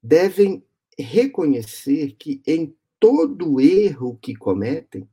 devem 0.03 0.65
reconhecer 0.99 2.13
que 2.13 2.41
em 2.47 2.75
todo 2.99 3.61
erro 3.61 4.19
que 4.23 4.35
cometem, 4.35 5.07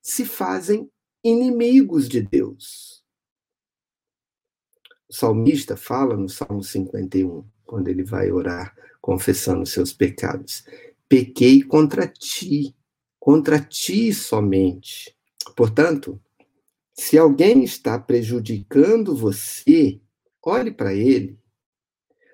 se 0.00 0.24
fazem 0.24 0.90
inimigos 1.22 2.08
de 2.08 2.22
Deus. 2.22 3.04
O 5.08 5.14
salmista 5.14 5.76
fala 5.76 6.16
no 6.16 6.28
Salmo 6.28 6.62
51, 6.62 7.44
quando 7.72 7.88
ele 7.88 8.04
vai 8.04 8.30
orar 8.30 8.76
confessando 9.00 9.64
seus 9.64 9.94
pecados: 9.94 10.62
Pequei 11.08 11.62
contra 11.62 12.06
ti, 12.06 12.76
contra 13.18 13.58
ti 13.58 14.12
somente. 14.12 15.16
Portanto, 15.56 16.20
se 16.92 17.16
alguém 17.16 17.64
está 17.64 17.98
prejudicando 17.98 19.16
você, 19.16 19.98
olhe 20.44 20.70
para 20.70 20.92
ele 20.92 21.38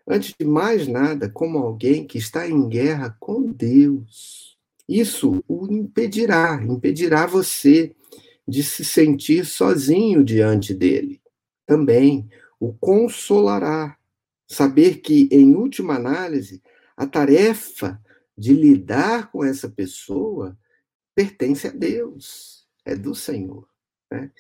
antes 0.05 0.35
de 0.37 0.45
mais 0.45 0.89
nada, 0.89 1.29
como 1.29 1.59
alguém 1.59 2.05
que 2.05 2.19
está 2.19 2.49
em 2.49 2.69
guerra 2.69 3.17
com 3.21 3.53
Deus. 3.53 4.59
Isso 4.89 5.45
o 5.47 5.73
impedirá, 5.73 6.61
impedirá 6.65 7.27
você 7.27 7.95
de 8.47 8.65
se 8.65 8.85
sentir 8.85 9.47
sozinho 9.47 10.25
diante 10.25 10.75
dele. 10.75 11.21
Também 11.65 12.29
o 12.59 12.73
consolará, 12.73 13.98
saber 14.49 15.01
que, 15.01 15.29
em 15.31 15.55
última 15.55 15.97
análise, 15.97 16.63
a 16.97 17.07
tarefa 17.07 18.03
de 18.37 18.53
lidar 18.55 19.31
com 19.31 19.45
essa 19.45 19.69
pessoa 19.69 20.59
pertence 21.15 21.67
a 21.67 21.71
Deus, 21.71 22.67
é 22.85 22.97
do 22.97 23.15
Senhor. 23.15 23.69
Né? 24.11 24.33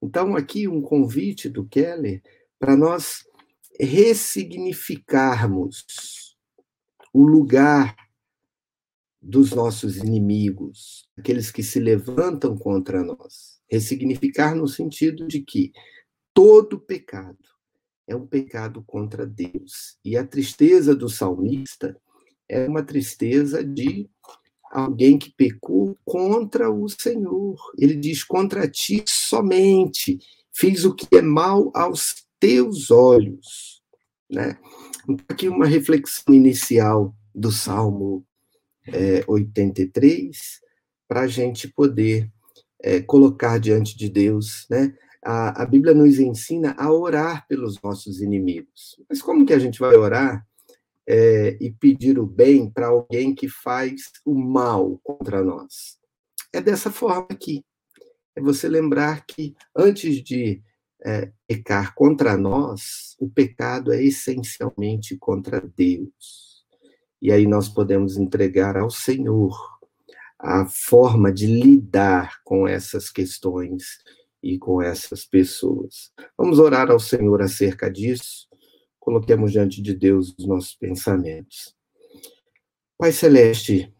Então, 0.00 0.34
aqui 0.34 0.66
um 0.66 0.80
convite 0.80 1.46
do 1.48 1.66
Keller 1.66 2.22
para 2.58 2.74
nós 2.76 3.26
ressignificarmos 3.78 6.36
o 7.12 7.22
lugar 7.22 7.94
dos 9.20 9.50
nossos 9.50 9.98
inimigos, 9.98 11.06
aqueles 11.18 11.50
que 11.50 11.62
se 11.62 11.78
levantam 11.78 12.56
contra 12.56 13.02
nós. 13.02 13.60
Ressignificar 13.70 14.54
no 14.54 14.66
sentido 14.66 15.26
de 15.26 15.42
que 15.42 15.70
todo 16.32 16.80
pecado 16.80 17.36
é 18.10 18.16
um 18.16 18.26
pecado 18.26 18.82
contra 18.82 19.24
Deus. 19.24 19.96
E 20.04 20.16
a 20.16 20.26
tristeza 20.26 20.94
do 20.94 21.08
salmista 21.08 21.96
é 22.48 22.66
uma 22.66 22.82
tristeza 22.82 23.62
de 23.62 24.10
alguém 24.72 25.16
que 25.16 25.32
pecou 25.32 25.96
contra 26.04 26.70
o 26.70 26.88
Senhor. 26.88 27.56
Ele 27.78 27.94
diz: 27.94 28.24
contra 28.24 28.68
ti 28.68 29.04
somente 29.06 30.18
fiz 30.52 30.84
o 30.84 30.94
que 30.94 31.06
é 31.16 31.22
mal 31.22 31.70
aos 31.72 32.26
teus 32.40 32.90
olhos. 32.90 33.80
Né? 34.28 34.58
Então, 35.08 35.24
aqui 35.28 35.48
uma 35.48 35.66
reflexão 35.66 36.34
inicial 36.34 37.14
do 37.32 37.52
Salmo 37.52 38.26
é, 38.88 39.24
83, 39.28 40.36
para 41.06 41.20
a 41.20 41.26
gente 41.28 41.68
poder 41.68 42.28
é, 42.82 43.00
colocar 43.00 43.58
diante 43.58 43.96
de 43.96 44.08
Deus. 44.08 44.66
Né? 44.68 44.96
A, 45.22 45.62
a 45.62 45.66
Bíblia 45.66 45.94
nos 45.94 46.18
ensina 46.18 46.74
a 46.78 46.92
orar 46.92 47.46
pelos 47.46 47.80
nossos 47.82 48.20
inimigos. 48.20 48.96
Mas 49.08 49.20
como 49.20 49.44
que 49.44 49.52
a 49.52 49.58
gente 49.58 49.78
vai 49.78 49.94
orar 49.94 50.46
é, 51.06 51.58
e 51.60 51.70
pedir 51.70 52.18
o 52.18 52.26
bem 52.26 52.70
para 52.70 52.86
alguém 52.86 53.34
que 53.34 53.48
faz 53.48 54.10
o 54.24 54.34
mal 54.34 54.98
contra 55.02 55.42
nós? 55.42 55.98
É 56.52 56.60
dessa 56.60 56.90
forma 56.90 57.28
aqui. 57.30 57.64
É 58.34 58.40
você 58.40 58.68
lembrar 58.68 59.26
que 59.26 59.54
antes 59.76 60.22
de 60.22 60.62
é, 61.04 61.30
pecar 61.46 61.94
contra 61.94 62.36
nós, 62.36 63.16
o 63.18 63.28
pecado 63.28 63.92
é 63.92 64.02
essencialmente 64.02 65.16
contra 65.16 65.60
Deus. 65.60 66.64
E 67.20 67.30
aí 67.30 67.46
nós 67.46 67.68
podemos 67.68 68.16
entregar 68.16 68.76
ao 68.76 68.90
Senhor 68.90 69.54
a 70.38 70.64
forma 70.64 71.30
de 71.30 71.46
lidar 71.46 72.40
com 72.42 72.66
essas 72.66 73.10
questões 73.10 73.98
e 74.42 74.58
com 74.58 74.80
essas 74.80 75.24
pessoas. 75.24 76.12
Vamos 76.36 76.58
orar 76.58 76.90
ao 76.90 76.98
Senhor 77.00 77.42
acerca 77.42 77.90
disso. 77.90 78.48
Coloquemos 78.98 79.52
diante 79.52 79.82
de 79.82 79.94
Deus 79.94 80.34
os 80.38 80.46
nossos 80.46 80.74
pensamentos. 80.74 81.74
Pai 82.98 83.12
Celeste, 83.12 83.92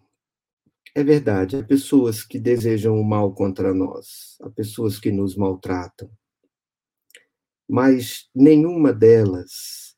é 0.94 1.02
verdade, 1.04 1.56
há 1.56 1.62
pessoas 1.62 2.24
que 2.24 2.38
desejam 2.38 3.00
o 3.00 3.04
mal 3.04 3.32
contra 3.32 3.72
nós, 3.72 4.36
há 4.42 4.50
pessoas 4.50 4.98
que 4.98 5.10
nos 5.10 5.36
maltratam, 5.36 6.10
mas 7.68 8.28
nenhuma 8.34 8.92
delas 8.92 9.96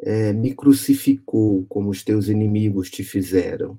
é, 0.00 0.32
me 0.32 0.52
crucificou 0.54 1.64
como 1.66 1.88
os 1.88 2.02
teus 2.02 2.28
inimigos 2.28 2.90
te 2.90 3.04
fizeram. 3.04 3.78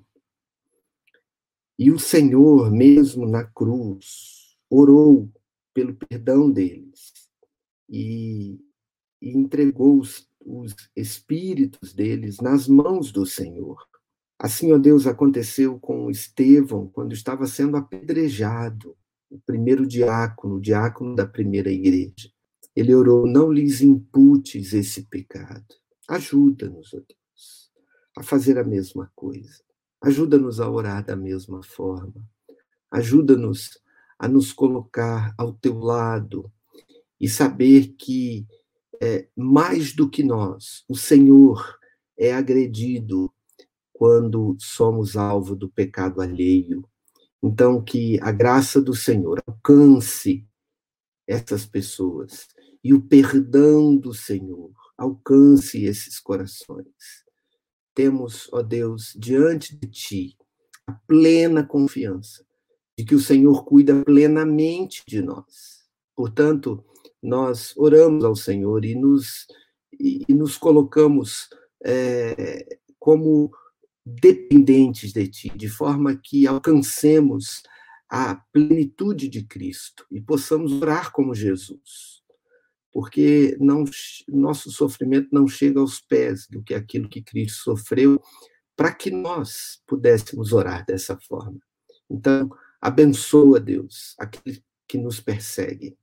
E 1.78 1.92
o 1.92 2.00
Senhor, 2.00 2.72
mesmo 2.72 3.28
na 3.28 3.44
cruz, 3.44 4.58
orou 4.70 5.30
pelo 5.76 5.94
perdão 5.94 6.50
deles 6.50 7.12
e, 7.90 8.58
e 9.22 9.38
entregou 9.38 10.00
os, 10.00 10.28
os 10.40 10.74
espíritos 10.96 11.94
deles 11.94 12.38
nas 12.38 12.66
mãos 12.66 13.12
do 13.12 13.26
Senhor. 13.26 13.78
Assim, 14.40 14.72
ó 14.72 14.78
Deus, 14.78 15.06
aconteceu 15.06 15.78
com 15.78 16.10
Estevão 16.10 16.88
quando 16.88 17.14
estava 17.14 17.46
sendo 17.46 17.76
apedrejado, 17.76 18.96
o 19.30 19.38
primeiro 19.40 19.86
diácono, 19.86 20.56
o 20.56 20.62
diácono 20.62 21.14
da 21.14 21.28
primeira 21.28 21.70
igreja. 21.70 22.32
Ele 22.74 22.96
orou: 22.96 23.28
não 23.28 23.52
lhes 23.52 23.82
imputes 23.82 24.74
esse 24.74 25.04
pecado. 25.04 25.66
Ajuda-nos, 26.08 26.94
ó 26.94 26.98
Deus, 26.98 27.72
a 28.18 28.24
fazer 28.24 28.58
a 28.58 28.64
mesma 28.64 29.12
coisa. 29.16 29.64
Ajuda-nos 30.02 30.60
a 30.60 30.70
orar 30.70 31.04
da 31.04 31.16
mesma 31.16 31.64
forma. 31.64 32.24
Ajuda-nos 32.92 33.78
a 34.18 34.28
nos 34.28 34.52
colocar 34.54 35.34
ao 35.38 35.54
teu 35.54 35.80
lado 35.80 36.52
e 37.20 37.28
saber 37.28 37.96
que, 37.98 38.48
é, 39.02 39.28
mais 39.36 39.94
do 39.94 40.10
que 40.10 40.24
nós, 40.24 40.84
o 40.88 40.96
Senhor 40.96 41.78
é 42.18 42.34
agredido 42.34 43.32
quando 43.94 44.56
somos 44.60 45.16
alvo 45.16 45.56
do 45.56 45.70
pecado 45.70 46.22
alheio. 46.22 46.88
Então, 47.42 47.84
que 47.84 48.20
a 48.22 48.32
graça 48.32 48.82
do 48.82 48.94
Senhor 48.94 49.42
alcance 49.46 50.48
essas 51.28 51.66
pessoas 51.66 52.48
e 52.84 52.94
o 52.94 53.02
perdão 53.02 53.96
do 53.96 54.14
Senhor 54.14 54.72
alcance 54.98 55.84
esses 55.84 56.20
corações. 56.20 56.86
Temos, 57.94 58.50
ó 58.52 58.62
Deus, 58.62 59.14
diante 59.18 59.76
de 59.76 59.88
Ti 59.88 60.38
a 60.88 60.94
plena 60.94 61.66
confiança 61.66 62.46
de 62.98 63.06
que 63.06 63.16
o 63.16 63.20
Senhor 63.20 63.66
cuida 63.66 64.04
plenamente 64.04 65.04
de 65.08 65.22
nós. 65.22 65.86
Portanto, 66.16 66.84
nós 67.22 67.74
oramos 67.78 68.24
ao 68.24 68.36
Senhor 68.36 68.86
e 68.86 68.96
nos, 68.96 69.48
e, 70.00 70.26
nos 70.34 70.58
colocamos 70.58 71.50
é, 71.84 72.80
como 73.00 73.52
dependentes 74.06 75.12
de 75.12 75.28
Ti, 75.28 75.50
de 75.56 75.68
forma 75.68 76.16
que 76.16 76.48
alcancemos 76.48 77.64
a 78.10 78.36
plenitude 78.54 79.28
de 79.28 79.44
Cristo 79.44 80.06
e 80.12 80.22
possamos 80.22 80.72
orar 80.74 81.12
como 81.12 81.34
Jesus 81.34 82.16
porque 82.96 83.58
não, 83.60 83.84
nosso 84.26 84.72
sofrimento 84.72 85.28
não 85.30 85.50
chega 85.50 85.82
aos 85.82 86.00
pés 86.00 86.48
do 86.48 86.64
que 86.64 86.74
aquilo 86.74 87.10
que 87.10 87.22
Cristo 87.22 87.62
sofreu, 87.62 88.24
para 88.74 88.94
que 88.94 89.12
nós 89.12 89.82
pudéssemos 89.86 90.54
orar 90.54 90.86
dessa 90.86 91.20
forma. 91.28 91.60
Então, 92.10 92.50
abençoa, 92.82 93.60
Deus, 93.60 94.16
aqueles 94.20 94.62
que 94.88 94.98
nos 94.98 95.20
perseguem. 95.20 95.98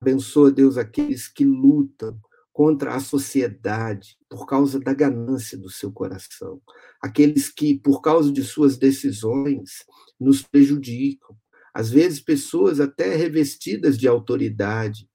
Abençoa, 0.00 0.50
Deus, 0.50 0.78
aqueles 0.78 1.28
que 1.28 1.44
lutam 1.44 2.18
contra 2.52 2.94
a 2.94 3.00
sociedade 3.00 4.16
por 4.28 4.46
causa 4.46 4.80
da 4.80 4.92
ganância 4.92 5.56
do 5.56 5.70
seu 5.70 5.92
coração. 5.92 6.60
Aqueles 7.00 7.48
que, 7.48 7.78
por 7.78 8.00
causa 8.00 8.32
de 8.32 8.42
suas 8.42 8.76
decisões, 8.76 9.84
nos 10.18 10.42
prejudicam. 10.42 11.36
Às 11.72 11.90
vezes, 11.90 12.20
pessoas 12.20 12.80
até 12.80 13.14
revestidas 13.14 13.96
de 13.96 14.08
autoridade, 14.08 15.08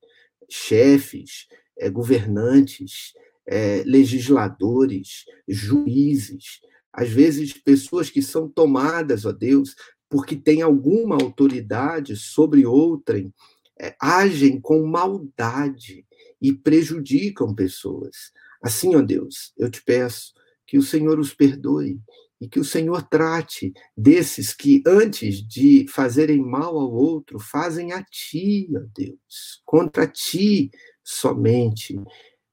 chefes, 0.49 1.47
é, 1.77 1.89
governantes, 1.89 3.13
é, 3.47 3.83
legisladores, 3.85 5.25
juízes, 5.47 6.61
às 6.91 7.09
vezes 7.09 7.53
pessoas 7.53 8.09
que 8.09 8.21
são 8.21 8.49
tomadas, 8.49 9.25
ó 9.25 9.31
Deus, 9.31 9.75
porque 10.09 10.35
tem 10.35 10.61
alguma 10.61 11.15
autoridade 11.15 12.15
sobre 12.15 12.65
outrem, 12.65 13.33
é, 13.79 13.95
agem 13.99 14.59
com 14.59 14.85
maldade 14.85 16.05
e 16.41 16.53
prejudicam 16.53 17.53
pessoas. 17.53 18.31
Assim, 18.61 18.95
ó 18.95 19.01
Deus, 19.01 19.53
eu 19.57 19.69
te 19.69 19.83
peço 19.83 20.33
que 20.65 20.77
o 20.77 20.83
Senhor 20.83 21.19
os 21.19 21.33
perdoe 21.33 21.99
e 22.39 22.47
que 22.47 22.59
o 22.59 22.65
Senhor 22.65 23.01
trate 23.03 23.73
desses 23.95 24.53
que, 24.53 24.83
antes 24.85 25.45
de 25.45 25.85
fazerem 25.89 26.41
mal 26.41 26.77
ao 26.77 26.91
outro, 26.91 27.39
fazem 27.39 27.91
a 27.91 28.03
ti, 28.03 28.69
ó 28.75 28.81
Deus, 28.95 29.61
contra 29.65 30.07
ti 30.07 30.69
somente 31.03 31.95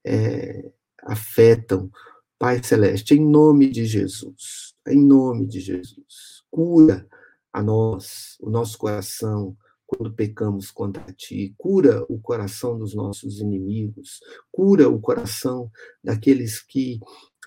é, 0.05 0.71
afetam. 1.03 1.91
Pai 2.38 2.62
Celeste, 2.62 3.15
em 3.15 3.25
nome 3.25 3.71
de 3.71 3.85
Jesus, 3.85 4.75
em 4.88 5.01
nome 5.01 5.47
de 5.47 5.61
Jesus, 5.61 6.43
cura 6.51 7.07
a 7.53 7.62
nós, 7.62 8.37
o 8.41 8.51
nosso 8.51 8.79
coração, 8.79 9.57
quando 9.87 10.12
pecamos 10.12 10.71
contra 10.71 11.05
ti, 11.12 11.55
cura 11.59 12.05
o 12.09 12.19
coração 12.19 12.79
dos 12.79 12.95
nossos 12.95 13.41
inimigos, 13.41 14.21
cura 14.51 14.88
o 14.88 14.99
coração 14.99 15.71
daqueles 16.03 16.62
que 16.62 16.99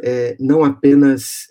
é, 0.02 0.38
não 0.39 0.63
apenas 0.63 1.48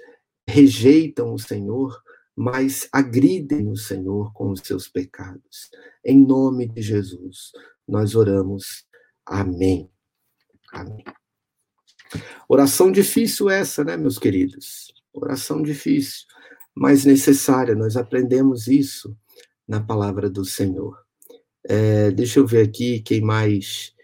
rejeitam 0.49 1.33
o 1.33 1.39
Senhor, 1.39 2.01
mas 2.37 2.89
agridem 2.93 3.69
o 3.69 3.77
Senhor 3.77 4.33
com 4.33 4.51
os 4.51 4.61
seus 4.61 4.89
pecados. 4.89 5.71
Em 6.05 6.19
nome 6.25 6.69
de 6.69 6.83
Jesus, 6.83 7.53
nós 7.87 8.15
oramos. 8.15 8.85
Amém. 9.27 9.91
Amém. 10.73 11.05
Oração 12.49 12.93
difícil 12.93 13.49
essa, 13.49 13.83
né, 13.85 13.97
meus 13.97 14.19
queridos? 14.19 14.93
Oração 15.13 15.63
difícil, 15.63 16.27
mas 16.75 17.05
necessária. 17.05 17.75
Nós 17.75 17.97
aprendemos 17.97 18.67
isso 18.67 19.17
na 19.67 19.81
palavra 19.81 20.29
do 20.29 20.45
Senhor. 20.45 20.99
É, 21.67 22.11
deixa 22.11 22.41
eu 22.41 22.47
ver 22.47 22.67
aqui 22.67 23.01
quem 23.01 23.21
mais 23.21 23.95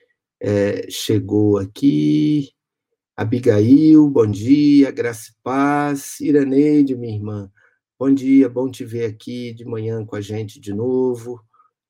é, 0.41 0.89
chegou 0.91 1.59
aqui. 1.59 2.53
Abigail, 3.17 4.09
bom 4.09 4.27
dia. 4.27 4.91
Graça 4.91 5.31
e 5.31 5.35
paz. 5.43 6.21
Iraneide, 6.21 6.97
minha 6.97 7.15
irmã, 7.15 7.51
bom 7.99 8.13
dia. 8.13 8.49
Bom 8.49 8.71
te 8.71 8.85
ver 8.85 9.05
aqui 9.05 9.53
de 9.53 9.65
manhã 9.65 10.05
com 10.07 10.17
a 10.17 10.21
gente 10.21 10.59
de 10.59 10.73
novo. 10.73 11.43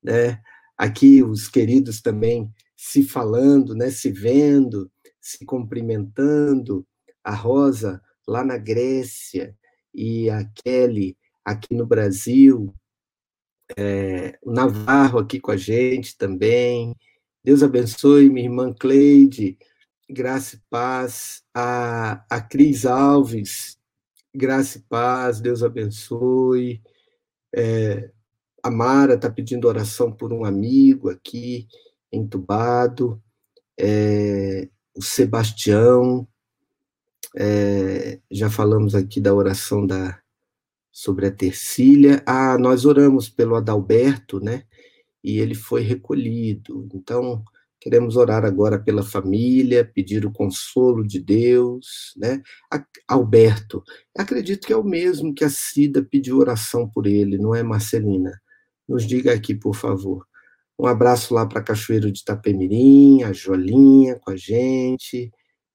Né? 0.03 0.41
Aqui 0.77 1.23
os 1.23 1.47
queridos 1.47 2.01
também 2.01 2.51
se 2.75 3.03
falando, 3.03 3.75
né? 3.75 3.91
se 3.91 4.11
vendo, 4.11 4.91
se 5.21 5.45
cumprimentando. 5.45 6.85
A 7.23 7.35
Rosa, 7.35 8.01
lá 8.27 8.43
na 8.43 8.57
Grécia, 8.57 9.55
e 9.93 10.29
a 10.29 10.43
Kelly, 10.45 11.17
aqui 11.45 11.73
no 11.73 11.85
Brasil 11.85 12.73
é, 13.77 14.37
o 14.41 14.51
Navarro 14.51 15.19
aqui 15.19 15.39
com 15.39 15.51
a 15.51 15.57
gente 15.57 16.17
também. 16.17 16.95
Deus 17.43 17.63
abençoe 17.63 18.29
minha 18.29 18.47
irmã 18.47 18.73
Cleide, 18.73 19.57
graça 20.09 20.55
e 20.55 20.59
paz. 20.69 21.43
A, 21.53 22.23
a 22.29 22.41
Cris 22.41 22.85
Alves, 22.85 23.77
graça 24.33 24.77
e 24.77 24.81
paz, 24.81 25.39
Deus 25.39 25.63
abençoe. 25.63 26.81
É, 27.53 28.11
a 28.63 28.69
Mara 28.69 29.15
está 29.15 29.29
pedindo 29.29 29.67
oração 29.67 30.11
por 30.11 30.31
um 30.31 30.45
amigo 30.45 31.09
aqui, 31.09 31.67
entubado. 32.11 33.21
É, 33.79 34.69
o 34.95 35.01
Sebastião, 35.01 36.27
é, 37.35 38.19
já 38.29 38.49
falamos 38.49 38.95
aqui 38.95 39.19
da 39.21 39.33
oração 39.33 39.85
da, 39.85 40.19
sobre 40.91 41.25
a 41.27 41.31
Tercília. 41.31 42.21
Ah, 42.25 42.57
nós 42.57 42.85
oramos 42.85 43.29
pelo 43.29 43.55
Adalberto, 43.55 44.39
né? 44.39 44.63
E 45.23 45.39
ele 45.39 45.55
foi 45.55 45.81
recolhido. 45.81 46.87
Então, 46.93 47.43
queremos 47.79 48.15
orar 48.15 48.45
agora 48.45 48.79
pela 48.79 49.03
família, 49.03 49.85
pedir 49.85 50.25
o 50.25 50.31
consolo 50.31 51.05
de 51.05 51.19
Deus, 51.19 52.13
né? 52.17 52.41
Alberto, 53.07 53.83
acredito 54.17 54.67
que 54.67 54.73
é 54.73 54.77
o 54.77 54.83
mesmo 54.83 55.33
que 55.33 55.43
a 55.43 55.49
Cida 55.49 56.03
pediu 56.03 56.37
oração 56.37 56.87
por 56.89 57.07
ele, 57.07 57.37
não 57.37 57.55
é, 57.55 57.63
Marcelina? 57.63 58.31
Nos 58.87 59.07
diga 59.07 59.33
aqui, 59.33 59.55
por 59.55 59.75
favor. 59.75 60.27
Um 60.77 60.87
abraço 60.87 61.33
lá 61.33 61.45
para 61.45 61.61
Cachoeiro 61.61 62.11
de 62.11 62.21
Itapemirim, 62.21 63.23
a 63.23 63.31
Jolinha 63.31 64.19
com 64.19 64.31
a 64.31 64.35
gente. 64.35 65.31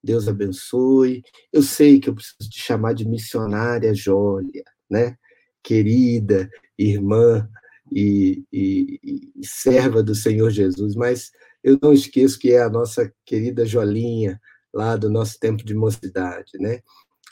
Deus 0.07 0.29
abençoe. 0.29 1.23
Eu 1.53 1.63
sei 1.63 2.01
que 2.01 2.09
eu 2.09 2.15
preciso 2.15 2.49
te 2.49 2.61
chamar 2.61 2.95
de 2.95 3.07
missionária 3.07 3.95
Jólia 3.95 4.65
né? 4.91 5.17
Querida 5.63 6.49
irmã 6.79 7.49
e, 7.93 8.45
e, 8.53 9.31
e 9.35 9.47
serva 9.47 10.03
do 10.03 10.15
Senhor 10.15 10.51
Jesus, 10.51 10.95
mas 10.95 11.31
eu 11.63 11.79
não 11.83 11.93
esqueço 11.93 12.39
que 12.39 12.53
é 12.53 12.63
a 12.63 12.71
nossa 12.71 13.13
querida 13.25 13.67
Jolinha, 13.67 14.41
lá 14.73 14.97
do 14.97 15.11
nosso 15.11 15.39
tempo 15.39 15.65
de 15.65 15.75
mocidade, 15.75 16.53
né? 16.61 16.81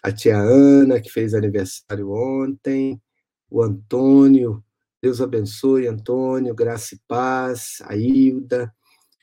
A 0.03 0.13
tia 0.13 0.37
Ana, 0.37 1.01
que 1.01 1.11
fez 1.11 1.35
aniversário 1.35 2.11
ontem, 2.11 3.01
o 3.51 3.63
Antônio, 3.63 4.63
Deus 5.03 5.21
abençoe, 5.21 5.87
Antônio, 5.87 6.55
graça 6.55 6.95
e 6.95 7.01
paz, 7.07 7.79
a 7.83 7.97
Hilda. 7.97 8.73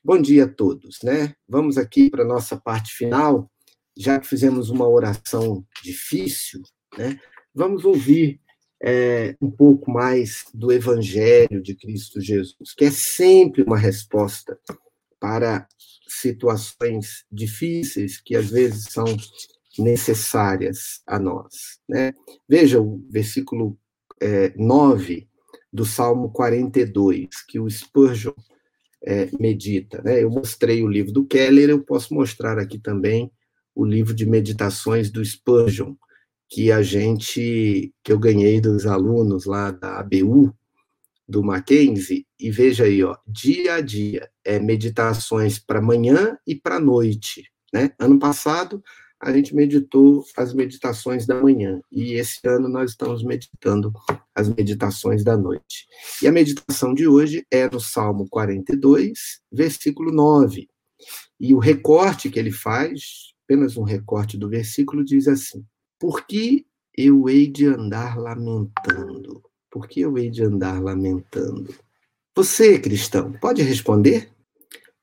Bom 0.03 0.19
dia 0.19 0.45
a 0.45 0.47
todos, 0.47 0.97
né? 1.03 1.35
Vamos 1.47 1.77
aqui 1.77 2.09
para 2.09 2.23
a 2.23 2.27
nossa 2.27 2.57
parte 2.57 2.91
final, 2.91 3.47
já 3.95 4.19
que 4.19 4.27
fizemos 4.27 4.71
uma 4.71 4.89
oração 4.89 5.63
difícil, 5.83 6.63
né? 6.97 7.19
vamos 7.53 7.85
ouvir 7.85 8.41
é, 8.81 9.35
um 9.39 9.51
pouco 9.51 9.91
mais 9.91 10.45
do 10.55 10.71
Evangelho 10.71 11.61
de 11.61 11.75
Cristo 11.75 12.19
Jesus, 12.19 12.73
que 12.75 12.85
é 12.85 12.89
sempre 12.89 13.61
uma 13.61 13.77
resposta 13.77 14.59
para 15.19 15.67
situações 16.07 17.23
difíceis 17.31 18.19
que 18.19 18.35
às 18.35 18.49
vezes 18.49 18.85
são 18.85 19.05
necessárias 19.77 21.03
a 21.05 21.19
nós. 21.19 21.79
Né? 21.87 22.11
Veja 22.49 22.81
o 22.81 23.05
versículo 23.07 23.77
é, 24.19 24.51
9 24.57 25.29
do 25.71 25.85
Salmo 25.85 26.31
42, 26.31 27.29
que 27.47 27.59
o 27.59 27.69
Spurgeon 27.69 28.33
é, 29.03 29.29
medita. 29.39 30.01
Né? 30.01 30.23
Eu 30.23 30.29
mostrei 30.29 30.83
o 30.83 30.87
livro 30.87 31.11
do 31.11 31.25
Keller, 31.25 31.69
eu 31.69 31.83
posso 31.83 32.13
mostrar 32.13 32.57
aqui 32.57 32.77
também 32.77 33.31
o 33.73 33.85
livro 33.85 34.13
de 34.13 34.25
meditações 34.25 35.09
do 35.09 35.23
Spurgeon, 35.23 35.95
que 36.49 36.71
a 36.71 36.81
gente, 36.81 37.93
que 38.03 38.11
eu 38.11 38.19
ganhei 38.19 38.59
dos 38.59 38.85
alunos 38.85 39.45
lá 39.45 39.71
da 39.71 39.99
ABU, 39.99 40.53
do 41.27 41.41
Mackenzie, 41.41 42.27
e 42.37 42.51
veja 42.51 42.83
aí, 42.83 43.01
ó, 43.03 43.15
dia 43.25 43.75
a 43.75 43.81
dia, 43.81 44.29
é 44.43 44.59
meditações 44.59 45.57
para 45.57 45.81
manhã 45.81 46.37
e 46.45 46.53
para 46.53 46.77
noite, 46.77 47.49
né? 47.73 47.91
Ano 47.97 48.19
passado, 48.19 48.83
a 49.21 49.31
gente 49.31 49.55
meditou 49.55 50.25
as 50.36 50.51
meditações 50.51 51.27
da 51.27 51.39
manhã, 51.39 51.79
e 51.91 52.13
esse 52.13 52.39
ano 52.47 52.67
nós 52.67 52.91
estamos 52.91 53.23
meditando 53.23 53.93
as 54.34 54.49
meditações 54.49 55.23
da 55.23 55.38
noite. 55.38 55.86
E 56.23 56.27
a 56.27 56.31
meditação 56.31 56.93
de 56.93 57.07
hoje 57.07 57.45
é 57.51 57.69
no 57.69 57.79
Salmo 57.79 58.27
42, 58.27 59.41
versículo 59.51 60.12
9. 60.12 60.67
E 61.39 61.53
o 61.53 61.60
recorte 61.60 62.29
que 62.31 62.39
ele 62.39 62.51
faz, 62.51 63.34
apenas 63.45 63.77
um 63.77 63.84
recorte 63.84 64.38
do 64.38 64.49
versículo, 64.49 65.05
diz 65.05 65.27
assim: 65.27 65.63
por 65.99 66.25
que 66.25 66.65
eu 66.97 67.29
hei 67.29 67.45
de 67.47 67.67
andar 67.67 68.17
lamentando? 68.17 69.43
Por 69.69 69.88
que 69.88 70.01
eu 70.01 70.17
hei 70.17 70.31
de 70.31 70.43
andar 70.43 70.81
lamentando? 70.81 71.73
Você, 72.36 72.79
cristão, 72.79 73.34
pode 73.34 73.62
responder? 73.62 74.31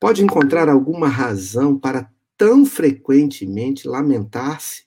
Pode 0.00 0.24
encontrar 0.24 0.68
alguma 0.68 1.08
razão 1.08 1.78
para 1.78 2.10
tão 2.38 2.64
frequentemente 2.64 3.88
lamentar-se 3.88 4.84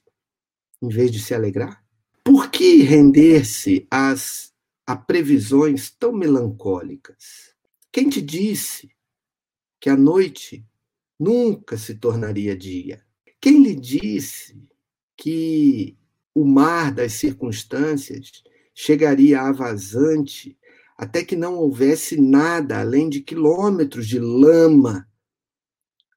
em 0.80 0.88
vez 0.88 1.12
de 1.12 1.20
se 1.20 1.34
alegrar? 1.34 1.84
Por 2.24 2.50
que 2.50 2.82
render-se 2.82 3.86
às 3.90 4.52
a 4.86 4.96
previsões 4.96 5.90
tão 5.90 6.12
melancólicas? 6.12 7.54
Quem 7.92 8.08
te 8.08 8.22
disse 8.22 8.90
que 9.78 9.90
a 9.90 9.96
noite 9.96 10.66
nunca 11.20 11.76
se 11.76 11.94
tornaria 11.94 12.56
dia? 12.56 13.04
Quem 13.38 13.62
lhe 13.62 13.74
disse 13.74 14.66
que 15.16 15.96
o 16.34 16.44
mar 16.44 16.90
das 16.90 17.12
circunstâncias 17.12 18.42
chegaria 18.74 19.42
a 19.42 19.52
vazante 19.52 20.56
até 20.96 21.22
que 21.24 21.36
não 21.36 21.56
houvesse 21.56 22.18
nada 22.18 22.80
além 22.80 23.10
de 23.10 23.20
quilômetros 23.20 24.06
de 24.08 24.18
lama 24.18 25.06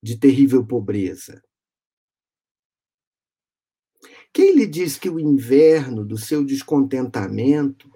de 0.05 0.19
terrível 0.19 0.63
pobreza. 0.63 1.43
Quem 4.31 4.53
lhe 4.53 4.67
diz 4.67 4.99
que 4.99 5.09
o 5.09 5.19
inverno 5.19 6.05
do 6.05 6.15
seu 6.15 6.45
descontentamento 6.45 7.91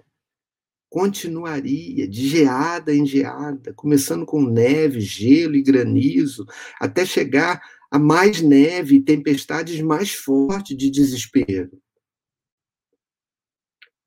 continuaria 0.88 2.08
de 2.08 2.28
geada 2.28 2.92
em 2.92 3.06
geada, 3.06 3.72
começando 3.74 4.26
com 4.26 4.42
neve, 4.42 4.98
gelo 5.00 5.54
e 5.54 5.62
granizo, 5.62 6.44
até 6.80 7.06
chegar 7.06 7.62
a 7.88 7.96
mais 7.96 8.42
neve 8.42 8.96
e 8.96 9.02
tempestades 9.02 9.80
mais 9.80 10.12
fortes 10.12 10.76
de 10.76 10.90
desespero? 10.90 11.80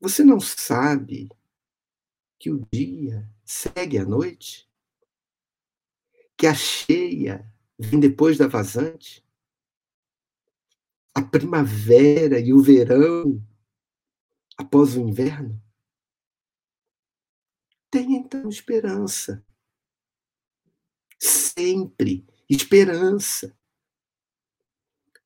Você 0.01 0.25
não 0.25 0.41
sabe 0.41 1.29
que 2.37 2.51
o 2.51 2.67
dia 2.69 3.25
segue 3.45 3.97
a 3.97 4.03
noite? 4.03 4.69
Que 6.35 6.47
a 6.47 6.53
cheia 6.53 7.52
vem 7.77 7.99
depois 7.99 8.37
da 8.37 8.47
vazante? 8.47 9.25
A 11.13 11.21
primavera 11.21 12.39
e 12.39 12.53
o 12.53 12.61
verão 12.61 13.45
após 14.57 14.95
o 14.95 15.01
inverno? 15.01 15.61
Tenha 17.91 18.17
então 18.17 18.49
esperança. 18.49 19.45
Sempre 21.19 22.25
esperança. 22.49 23.55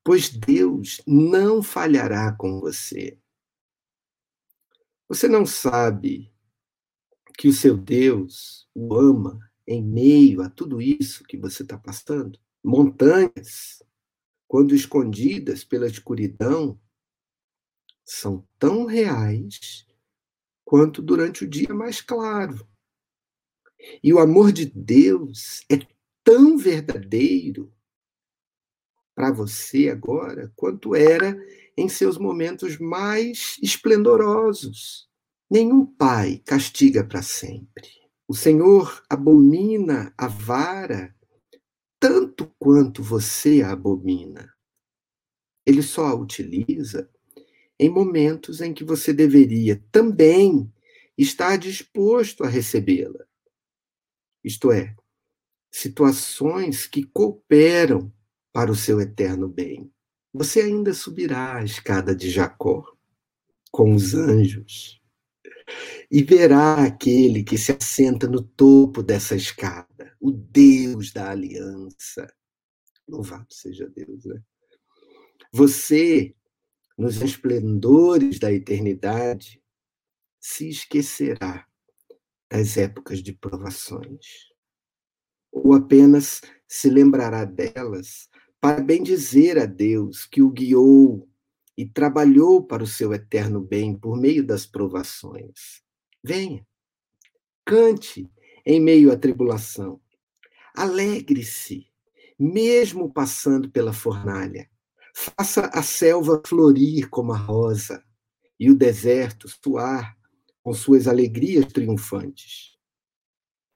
Pois 0.04 0.28
Deus 0.28 1.00
não 1.06 1.62
falhará 1.62 2.34
com 2.36 2.60
você. 2.60 3.18
Você 5.08 5.26
não 5.26 5.46
sabe 5.46 6.30
que 7.38 7.48
o 7.48 7.52
seu 7.52 7.76
Deus 7.76 8.68
o 8.74 8.94
ama 8.94 9.47
em 9.68 9.82
meio 9.82 10.40
a 10.40 10.48
tudo 10.48 10.80
isso 10.80 11.22
que 11.24 11.36
você 11.36 11.62
está 11.62 11.76
passando? 11.76 12.40
Montanhas, 12.64 13.82
quando 14.48 14.74
escondidas 14.74 15.62
pela 15.62 15.86
escuridão, 15.86 16.80
são 18.02 18.48
tão 18.58 18.86
reais 18.86 19.86
quanto 20.64 21.02
durante 21.02 21.44
o 21.44 21.48
dia 21.48 21.74
mais 21.74 22.00
claro. 22.00 22.66
E 24.02 24.12
o 24.12 24.18
amor 24.18 24.52
de 24.52 24.64
Deus 24.64 25.62
é 25.70 25.78
tão 26.24 26.56
verdadeiro 26.56 27.70
para 29.14 29.30
você 29.30 29.90
agora 29.90 30.50
quanto 30.56 30.94
era 30.94 31.38
em 31.76 31.90
seus 31.90 32.16
momentos 32.16 32.78
mais 32.78 33.58
esplendorosos. 33.62 35.08
Nenhum 35.50 35.84
pai 35.84 36.42
castiga 36.44 37.04
para 37.04 37.20
sempre. 37.20 38.07
O 38.30 38.34
Senhor 38.34 39.02
abomina 39.08 40.12
a 40.14 40.28
vara 40.28 41.16
tanto 41.98 42.46
quanto 42.58 43.02
você 43.02 43.62
a 43.62 43.72
abomina. 43.72 44.54
Ele 45.64 45.82
só 45.82 46.08
a 46.08 46.14
utiliza 46.14 47.10
em 47.80 47.88
momentos 47.88 48.60
em 48.60 48.74
que 48.74 48.84
você 48.84 49.14
deveria 49.14 49.82
também 49.90 50.70
estar 51.16 51.56
disposto 51.56 52.44
a 52.44 52.48
recebê-la. 52.48 53.24
Isto 54.44 54.72
é, 54.72 54.94
situações 55.70 56.86
que 56.86 57.04
cooperam 57.04 58.12
para 58.52 58.70
o 58.70 58.76
seu 58.76 59.00
eterno 59.00 59.48
bem. 59.48 59.90
Você 60.34 60.60
ainda 60.60 60.92
subirá 60.92 61.56
a 61.56 61.64
escada 61.64 62.14
de 62.14 62.28
Jacó 62.28 62.94
com 63.70 63.94
os 63.94 64.12
anjos 64.12 64.97
e 66.10 66.22
verá 66.22 66.84
aquele 66.84 67.42
que 67.42 67.58
se 67.58 67.72
assenta 67.72 68.26
no 68.26 68.42
topo 68.42 69.02
dessa 69.02 69.36
escada, 69.36 70.16
o 70.20 70.30
Deus 70.30 71.12
da 71.12 71.30
aliança. 71.30 72.32
Louvado 73.06 73.46
seja 73.50 73.88
Deus, 73.88 74.24
né? 74.24 74.42
Você 75.52 76.34
nos 76.98 77.22
esplendores 77.22 78.40
da 78.40 78.52
eternidade, 78.52 79.62
se 80.40 80.68
esquecerá 80.68 81.64
das 82.50 82.76
épocas 82.76 83.22
de 83.22 83.32
provações, 83.32 84.48
ou 85.52 85.74
apenas 85.74 86.40
se 86.66 86.90
lembrará 86.90 87.44
delas 87.44 88.28
para 88.60 88.82
bendizer 88.82 89.58
a 89.58 89.64
Deus 89.66 90.26
que 90.26 90.42
o 90.42 90.50
guiou 90.50 91.27
e 91.78 91.86
trabalhou 91.86 92.62
para 92.62 92.82
o 92.82 92.86
seu 92.86 93.14
eterno 93.14 93.60
bem 93.60 93.96
por 93.96 94.20
meio 94.20 94.44
das 94.44 94.66
provações. 94.66 95.80
Venha, 96.22 96.66
cante 97.64 98.28
em 98.66 98.80
meio 98.80 99.12
à 99.12 99.16
tribulação, 99.16 100.00
alegre-se, 100.74 101.86
mesmo 102.38 103.10
passando 103.10 103.70
pela 103.70 103.92
fornalha 103.92 104.68
Faça 105.20 105.66
a 105.74 105.82
selva 105.82 106.40
florir 106.46 107.10
como 107.10 107.32
a 107.32 107.36
rosa 107.36 108.04
e 108.58 108.70
o 108.70 108.76
deserto 108.76 109.48
suar 109.48 110.16
com 110.62 110.72
suas 110.72 111.08
alegrias 111.08 111.66
triunfantes. 111.72 112.78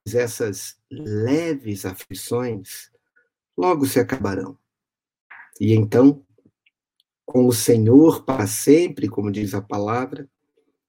Essas 0.07 0.81
leves 0.89 1.85
aflições 1.85 2.93
logo 3.57 3.87
se 3.87 3.99
acabarão. 3.99 4.57
E 5.61 5.75
então, 5.75 6.25
com 7.33 7.47
o 7.47 7.53
Senhor 7.53 8.27
para 8.27 8.47
sempre, 8.47 9.09
como 9.09 9.33
diz 9.33 9.55
a 9.55 9.63
palavra, 9.63 10.29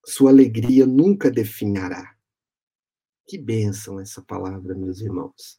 sua 0.06 0.30
alegria 0.30 0.86
nunca 0.86 1.32
definhará. 1.32 2.14
Que 3.26 3.38
bênção 3.38 3.98
essa 3.98 4.22
palavra, 4.22 4.76
meus 4.76 5.00
irmãos, 5.00 5.56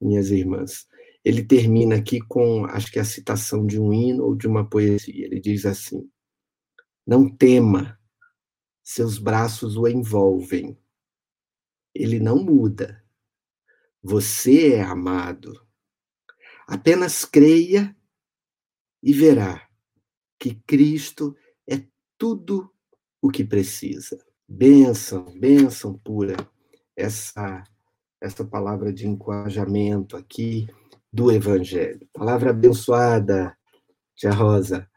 minhas 0.00 0.30
irmãs 0.30 0.88
ele 1.22 1.42
termina 1.42 1.96
aqui 1.96 2.20
com, 2.20 2.64
acho 2.66 2.90
que 2.90 2.98
é 2.98 3.02
a 3.02 3.04
citação 3.04 3.66
de 3.66 3.80
um 3.80 3.92
hino 3.92 4.24
ou 4.24 4.34
de 4.34 4.46
uma 4.46 4.68
poesia. 4.68 5.24
Ele 5.24 5.40
diz 5.40 5.64
assim: 5.64 6.10
Não 7.06 7.28
tema, 7.28 7.98
seus 8.82 9.18
braços 9.18 9.76
o 9.76 9.88
envolvem. 9.88 10.78
Ele 11.94 12.18
não 12.18 12.42
muda. 12.42 13.02
Você 14.02 14.74
é 14.74 14.82
amado. 14.82 15.66
Apenas 16.66 17.24
creia 17.24 17.96
e 19.02 19.12
verá 19.12 19.63
que 20.38 20.54
Cristo 20.66 21.36
é 21.68 21.82
tudo 22.18 22.70
o 23.20 23.30
que 23.30 23.44
precisa. 23.44 24.18
Bênção, 24.46 25.24
bênção 25.38 25.98
pura, 25.98 26.36
essa, 26.96 27.64
essa 28.20 28.44
palavra 28.44 28.92
de 28.92 29.06
encorajamento 29.06 30.16
aqui 30.16 30.68
do 31.12 31.30
Evangelho. 31.32 32.06
Palavra 32.12 32.50
abençoada, 32.50 33.56
Tia 34.14 34.32
Rosa. 34.32 34.88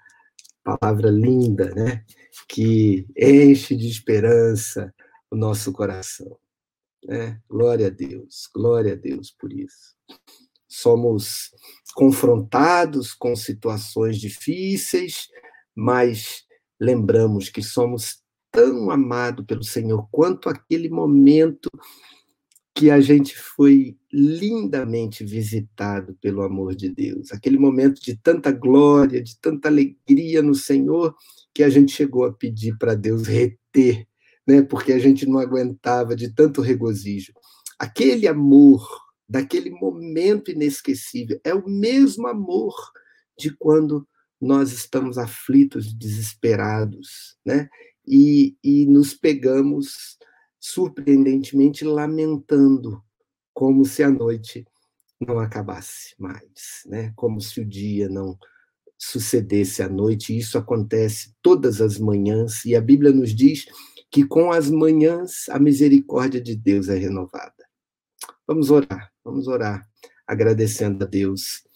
Palavra 0.63 1.09
linda, 1.09 1.73
né? 1.73 2.03
Que 2.49 3.07
enche 3.15 3.75
de 3.75 3.87
esperança 3.87 4.93
o 5.31 5.35
nosso 5.35 5.71
coração. 5.71 6.37
Né? 7.05 7.39
Glória 7.47 7.87
a 7.87 7.89
Deus, 7.89 8.49
glória 8.53 8.93
a 8.93 8.95
Deus 8.95 9.31
por 9.31 9.53
isso. 9.53 9.95
Somos 10.79 11.49
confrontados 11.95 13.11
com 13.11 13.35
situações 13.35 14.19
difíceis, 14.19 15.27
mas 15.75 16.43
lembramos 16.79 17.49
que 17.49 17.63
somos 17.63 18.19
tão 18.51 18.91
amados 18.91 19.43
pelo 19.43 19.63
Senhor 19.63 20.07
quanto 20.11 20.49
aquele 20.49 20.87
momento 20.87 21.67
que 22.75 22.91
a 22.91 23.01
gente 23.01 23.35
foi 23.35 23.97
lindamente 24.13 25.23
visitado 25.23 26.15
pelo 26.21 26.43
amor 26.43 26.75
de 26.75 26.89
Deus. 26.89 27.31
Aquele 27.31 27.57
momento 27.57 27.99
de 27.99 28.15
tanta 28.15 28.51
glória, 28.51 29.23
de 29.23 29.35
tanta 29.39 29.67
alegria 29.67 30.43
no 30.43 30.53
Senhor, 30.53 31.15
que 31.55 31.63
a 31.63 31.69
gente 31.69 31.91
chegou 31.91 32.23
a 32.23 32.31
pedir 32.31 32.77
para 32.77 32.93
Deus 32.93 33.25
reter, 33.25 34.07
né? 34.47 34.61
porque 34.61 34.93
a 34.93 34.99
gente 34.99 35.25
não 35.25 35.39
aguentava 35.39 36.15
de 36.15 36.31
tanto 36.31 36.61
regozijo. 36.61 37.33
Aquele 37.79 38.27
amor, 38.27 38.87
daquele 39.27 39.69
momento 39.69 40.51
inesquecível, 40.51 41.39
é 41.43 41.53
o 41.53 41.67
mesmo 41.67 42.27
amor 42.27 42.73
de 43.37 43.55
quando 43.55 44.07
nós 44.39 44.71
estamos 44.71 45.17
aflitos, 45.17 45.93
desesperados, 45.93 47.37
né? 47.45 47.67
E, 48.07 48.55
e 48.63 48.85
nos 48.85 49.13
pegamos 49.13 50.17
surpreendentemente 50.59 51.83
lamentando, 51.83 53.01
como 53.53 53.83
se 53.83 54.03
a 54.03 54.09
noite 54.09 54.65
não 55.19 55.39
acabasse 55.39 56.13
mais, 56.17 56.83
né? 56.85 57.11
Como 57.15 57.41
se 57.41 57.61
o 57.61 57.65
dia 57.65 58.07
não 58.07 58.37
sucedesse 58.97 59.81
à 59.83 59.89
noite. 59.89 60.33
E 60.33 60.39
isso 60.39 60.57
acontece 60.57 61.33
todas 61.41 61.81
as 61.81 61.97
manhãs 61.97 62.63
e 62.65 62.75
a 62.75 62.81
Bíblia 62.81 63.11
nos 63.11 63.35
diz 63.35 63.65
que 64.09 64.25
com 64.25 64.51
as 64.51 64.69
manhãs 64.69 65.49
a 65.49 65.59
misericórdia 65.59 66.41
de 66.41 66.55
Deus 66.55 66.87
é 66.89 66.97
renovada. 66.97 67.53
Vamos 68.47 68.71
orar, 68.71 69.11
vamos 69.27 69.47
orar, 69.47 69.85
agradecendo 70.25 71.03
a 71.03 71.07
Deus 71.07 71.67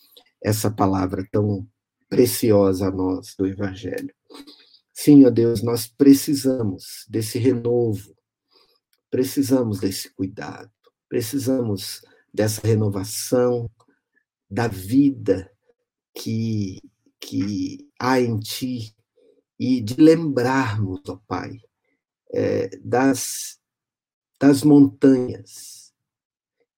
essa 0.41 0.71
palavra 0.71 1.27
tão 1.31 1.67
preciosa 2.09 2.87
a 2.87 2.91
nós 2.91 3.35
do 3.37 3.45
Evangelho. 3.45 4.13
Sim, 4.93 5.25
ó 5.25 5.29
Deus, 5.29 5.61
nós 5.61 5.85
precisamos 5.87 7.05
desse 7.09 7.37
renovo, 7.37 8.15
Precisamos 9.09 9.81
desse 9.81 10.09
cuidado, 10.13 10.71
precisamos 11.09 12.01
dessa 12.33 12.65
renovação 12.65 13.69
da 14.49 14.69
vida 14.69 15.51
que, 16.15 16.79
que 17.19 17.89
há 17.99 18.21
em 18.21 18.39
ti 18.39 18.95
e 19.59 19.81
de 19.81 19.95
lembrarmos, 19.95 21.01
ó 21.09 21.19
Pai, 21.27 21.59
é, 22.33 22.69
das, 22.77 23.59
das 24.39 24.63
montanhas 24.63 25.80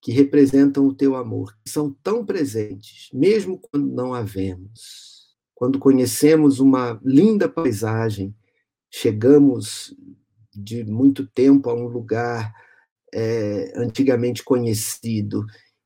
que 0.03 0.11
representam 0.11 0.85
o 0.85 0.93
teu 0.93 1.15
amor, 1.15 1.57
que 1.63 1.71
são 1.71 1.89
tão 2.03 2.25
presentes, 2.25 3.07
mesmo 3.13 3.57
quando 3.57 3.87
não 3.87 4.13
a 4.13 4.21
vemos. 4.21 5.33
Quando 5.55 5.79
conhecemos 5.79 6.59
uma 6.59 6.99
linda 7.05 7.47
paisagem, 7.47 8.35
chegamos 8.91 9.95
de 10.53 10.83
muito 10.83 11.25
tempo 11.25 11.69
a 11.69 11.73
um 11.73 11.87
lugar 11.87 12.53
é, 13.13 13.71
antigamente 13.77 14.43
conhecido, 14.43 15.45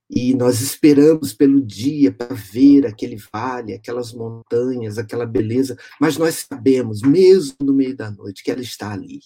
e 0.09 0.33
nós 0.33 0.61
esperamos 0.61 1.31
pelo 1.31 1.61
dia 1.61 2.11
para 2.11 2.33
ver 2.33 2.87
aquele 2.87 3.17
vale, 3.31 3.73
aquelas 3.73 4.13
montanhas, 4.13 4.97
aquela 4.97 5.27
beleza, 5.27 5.77
mas 6.01 6.17
nós 6.17 6.47
sabemos, 6.49 7.01
mesmo 7.01 7.57
no 7.61 7.73
meio 7.73 7.95
da 7.95 8.09
noite, 8.09 8.43
que 8.43 8.49
ela 8.49 8.61
está 8.61 8.93
ali. 8.93 9.19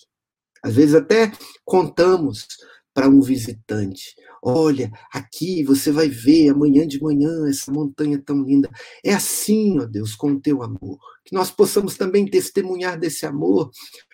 Às 0.61 0.75
vezes 0.75 0.95
até 0.95 1.31
contamos 1.63 2.47
para 2.93 3.09
um 3.09 3.21
visitante: 3.21 4.15
olha, 4.41 4.91
aqui 5.13 5.63
você 5.63 5.91
vai 5.91 6.07
ver 6.09 6.49
amanhã 6.49 6.87
de 6.87 7.01
manhã 7.01 7.47
essa 7.47 7.71
montanha 7.71 8.21
tão 8.23 8.43
linda. 8.43 8.69
É 9.03 9.13
assim, 9.13 9.79
ó 9.79 9.85
Deus, 9.85 10.15
com 10.15 10.31
o 10.31 10.39
teu 10.39 10.63
amor. 10.63 10.97
Que 11.25 11.35
nós 11.35 11.51
possamos 11.51 11.97
também 11.97 12.25
testemunhar 12.25 12.99
desse 12.99 13.25
amor 13.25 13.71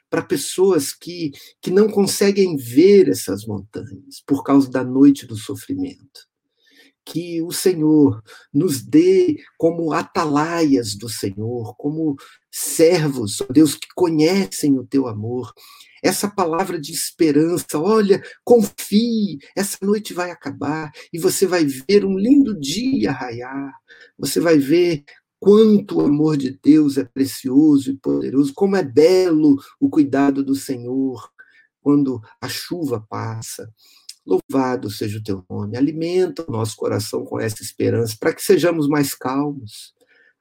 para 0.10 0.22
pessoas 0.22 0.94
que, 0.94 1.32
que 1.62 1.70
não 1.72 1.90
conseguem 1.90 2.56
ver 2.56 3.10
essas 3.10 3.46
montanhas 3.46 4.22
por 4.26 4.44
causa 4.44 4.70
da 4.70 4.84
noite 4.84 5.26
do 5.26 5.36
sofrimento 5.36 6.28
que 7.10 7.42
o 7.42 7.52
Senhor 7.52 8.22
nos 8.54 8.82
dê 8.82 9.38
como 9.58 9.94
atalaias 9.94 10.94
do 10.94 11.08
Senhor, 11.08 11.74
como 11.78 12.18
servos, 12.52 13.40
ó 13.40 13.46
Deus, 13.50 13.76
que 13.76 13.88
conhecem 13.96 14.78
o 14.78 14.86
teu 14.86 15.08
amor. 15.08 15.54
Essa 16.04 16.30
palavra 16.30 16.80
de 16.80 16.92
esperança, 16.92 17.80
olha, 17.80 18.22
confie, 18.44 19.40
essa 19.56 19.78
noite 19.82 20.14
vai 20.14 20.32
acabar 20.32 20.92
e 21.14 21.18
você 21.18 21.48
vai 21.48 21.66
ver 21.66 22.04
um 22.06 22.18
lindo 22.18 22.60
dia 22.60 23.12
raiar. 23.12 23.74
Você 24.18 24.40
vai 24.42 24.58
ver 24.58 25.04
quanto 25.40 26.00
o 26.00 26.02
amor 26.02 26.36
de 26.36 26.60
Deus 26.62 26.98
é 26.98 27.06
precioso 27.06 27.92
e 27.92 27.98
poderoso, 27.98 28.54
como 28.54 28.76
é 28.76 28.84
belo 28.84 29.56
o 29.80 29.90
cuidado 29.90 30.44
do 30.44 30.56
Senhor 30.56 31.32
quando 31.82 32.22
a 32.42 32.50
chuva 32.50 33.00
passa. 33.10 33.72
Louvado 34.28 34.90
seja 34.90 35.20
o 35.20 35.24
teu 35.24 35.42
nome. 35.50 35.78
Alimenta 35.78 36.44
o 36.46 36.52
nosso 36.52 36.76
coração 36.76 37.24
com 37.24 37.40
essa 37.40 37.64
esperança, 37.64 38.18
para 38.20 38.34
que 38.34 38.42
sejamos 38.44 38.88
mais 38.90 39.16
calmos, 39.16 39.94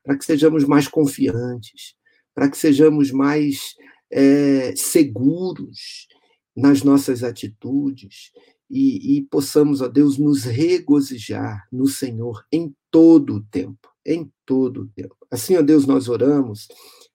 para 0.02 0.18
que 0.18 0.24
sejamos 0.24 0.64
mais 0.64 0.88
confiantes, 0.88 1.94
para 2.34 2.50
que 2.50 2.58
sejamos 2.58 3.12
mais 3.12 3.76
é, 4.10 4.74
seguros 4.74 6.08
nas 6.54 6.82
nossas 6.82 7.22
atitudes 7.22 8.32
e, 8.68 9.18
e 9.18 9.22
possamos, 9.22 9.80
ó 9.80 9.86
Deus, 9.86 10.18
nos 10.18 10.42
regozijar 10.42 11.68
no 11.70 11.86
Senhor 11.86 12.44
em 12.50 12.74
todo 12.90 13.36
o 13.36 13.42
tempo, 13.44 13.88
em 14.04 14.28
todo 14.44 14.82
o 14.82 14.88
tempo. 14.88 15.16
Assim, 15.30 15.56
ó 15.56 15.62
Deus, 15.62 15.86
nós 15.86 16.08
oramos 16.08 16.66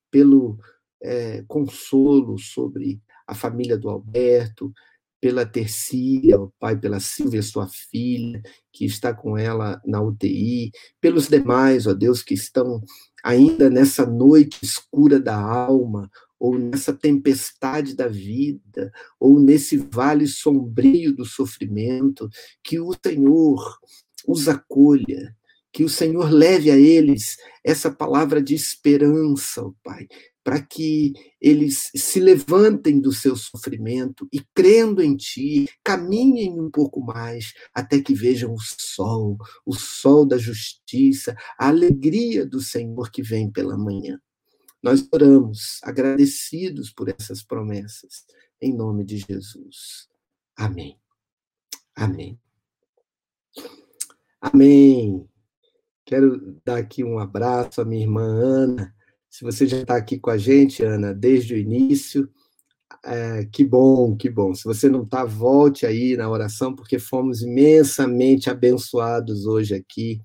pelo 0.10 0.58
é, 1.02 1.44
consolo 1.48 2.38
sobre 2.38 3.02
a 3.28 3.36
família 3.36 3.78
do 3.78 3.90
Alberto, 3.90 4.74
pela 5.22 5.46
Tercília, 5.46 6.42
o 6.42 6.52
pai, 6.60 6.76
pela 6.76 7.00
Silvia, 7.00 7.44
sua 7.44 7.68
filha, 7.70 8.42
que 8.74 8.86
está 8.86 9.14
com 9.14 9.38
ela 9.38 9.80
na 9.86 10.02
UTI, 10.02 10.72
pelos 11.00 11.28
demais, 11.28 11.86
ó 11.86 11.94
Deus, 11.94 12.24
que 12.24 12.34
estão 12.34 12.82
ainda 13.24 13.70
nessa 13.70 14.04
noite 14.04 14.58
escura 14.64 15.20
da 15.20 15.40
alma, 15.40 16.10
ou 16.40 16.58
nessa 16.58 16.92
tempestade 16.92 17.96
da 17.96 18.08
vida, 18.08 18.92
ou 19.20 19.40
nesse 19.40 19.78
vale 19.78 20.26
sombrio 20.26 21.16
do 21.16 21.24
sofrimento, 21.24 22.28
que 22.64 22.80
o 22.80 22.92
Senhor 23.06 23.78
os 24.28 24.48
acolha, 24.48 25.36
que 25.72 25.84
o 25.84 25.90
Senhor 25.90 26.32
leve 26.32 26.72
a 26.72 26.78
eles 26.78 27.38
essa 27.64 27.92
palavra 27.92 28.42
de 28.42 28.56
esperança, 28.56 29.64
ó 29.64 29.72
Pai, 29.84 30.08
para 30.44 30.62
que 30.62 31.14
eles 31.40 31.92
se 31.96 32.20
levantem 32.20 33.00
do 33.00 33.12
seu 33.12 33.36
sofrimento 33.36 34.28
e, 34.34 34.42
crendo 34.56 35.02
em 35.02 35.16
Ti, 35.16 35.70
caminhem 35.84 36.60
um 36.60 36.70
pouco 36.70 37.00
mais 37.00 37.54
até 37.74 38.02
que 38.02 38.14
vejam 38.14 38.54
o 38.54 38.60
sol, 38.60 39.38
o 39.66 39.74
sol 39.74 40.26
da 40.26 40.38
justiça, 40.38 41.36
a 41.58 41.68
alegria 41.68 42.46
do 42.46 42.60
Senhor 42.60 43.12
que 43.12 43.22
vem 43.22 43.52
pela 43.52 43.78
manhã. 43.78 44.20
Nós 44.82 45.08
oramos, 45.12 45.80
agradecidos 45.84 46.92
por 46.92 47.08
essas 47.10 47.44
promessas, 47.44 48.26
em 48.60 48.76
nome 48.76 49.06
de 49.06 49.18
Jesus. 49.18 50.08
Amém. 50.58 51.00
Amém. 51.96 52.40
Amém. 54.40 55.28
Quero 56.04 56.60
dar 56.66 56.78
aqui 56.78 57.04
um 57.04 57.20
abraço 57.20 57.80
à 57.80 57.86
minha 57.86 58.02
irmã 58.02 58.24
Ana 58.24 59.01
se 59.32 59.46
você 59.46 59.66
já 59.66 59.78
está 59.78 59.96
aqui 59.96 60.20
com 60.20 60.30
a 60.30 60.38
gente, 60.38 60.84
Ana, 60.84 61.14
desde 61.14 61.54
o 61.54 61.58
início, 61.58 62.30
é, 63.06 63.46
que 63.46 63.64
bom, 63.64 64.14
que 64.16 64.30
bom. 64.30 64.54
Se 64.54 64.66
você 64.66 64.90
não 64.90 65.04
está, 65.04 65.24
volte 65.24 65.86
aí 65.86 66.18
na 66.18 66.30
oração, 66.30 66.76
porque 66.76 67.00
fomos 67.00 67.42
imensamente 67.42 68.50
abençoados 68.50 69.46
hoje 69.46 69.74
aqui 69.74 70.22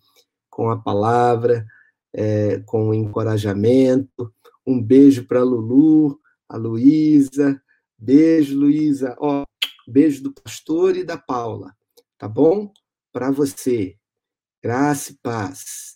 com 0.50 0.70
a 0.70 0.76
palavra, 0.76 1.64
é, 2.12 2.58
com 2.66 2.88
o 2.88 2.94
encorajamento. 2.94 4.34
Um 4.66 4.82
beijo 4.82 5.24
para 5.24 5.44
Lulu, 5.44 6.18
a 6.48 6.56
Luísa. 6.56 7.62
Beijo, 7.96 8.58
Luísa. 8.58 9.16
Ó, 9.20 9.44
beijo 9.86 10.24
do 10.24 10.32
pastor 10.32 10.96
e 10.96 11.04
da 11.04 11.16
Paula, 11.16 11.72
tá 12.18 12.26
bom? 12.28 12.72
Para 13.12 13.30
você. 13.30 13.96
Graça 14.60 15.12
e 15.12 15.18
paz. 15.22 15.95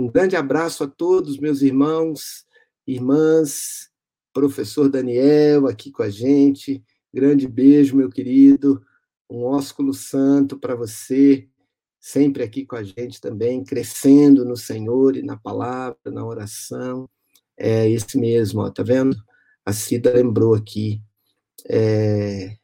Um 0.00 0.08
grande 0.08 0.34
abraço 0.34 0.82
a 0.82 0.86
todos, 0.86 1.36
meus 1.36 1.60
irmãos, 1.60 2.46
irmãs, 2.86 3.90
professor 4.32 4.88
Daniel 4.88 5.66
aqui 5.66 5.90
com 5.90 6.02
a 6.02 6.08
gente. 6.08 6.82
Grande 7.12 7.46
beijo, 7.46 7.94
meu 7.94 8.08
querido. 8.08 8.82
Um 9.28 9.42
ósculo 9.42 9.92
santo 9.92 10.58
para 10.58 10.74
você, 10.74 11.46
sempre 12.00 12.42
aqui 12.42 12.64
com 12.64 12.76
a 12.76 12.82
gente 12.82 13.20
também, 13.20 13.62
crescendo 13.62 14.42
no 14.42 14.56
Senhor 14.56 15.16
e 15.18 15.22
na 15.22 15.36
palavra, 15.36 15.98
na 16.06 16.24
oração. 16.24 17.06
É 17.54 17.86
esse 17.86 18.16
mesmo, 18.18 18.62
ó, 18.62 18.70
tá 18.70 18.82
vendo? 18.82 19.14
A 19.66 19.72
Cida 19.74 20.14
lembrou 20.14 20.54
aqui, 20.54 21.02
é, 21.68 22.56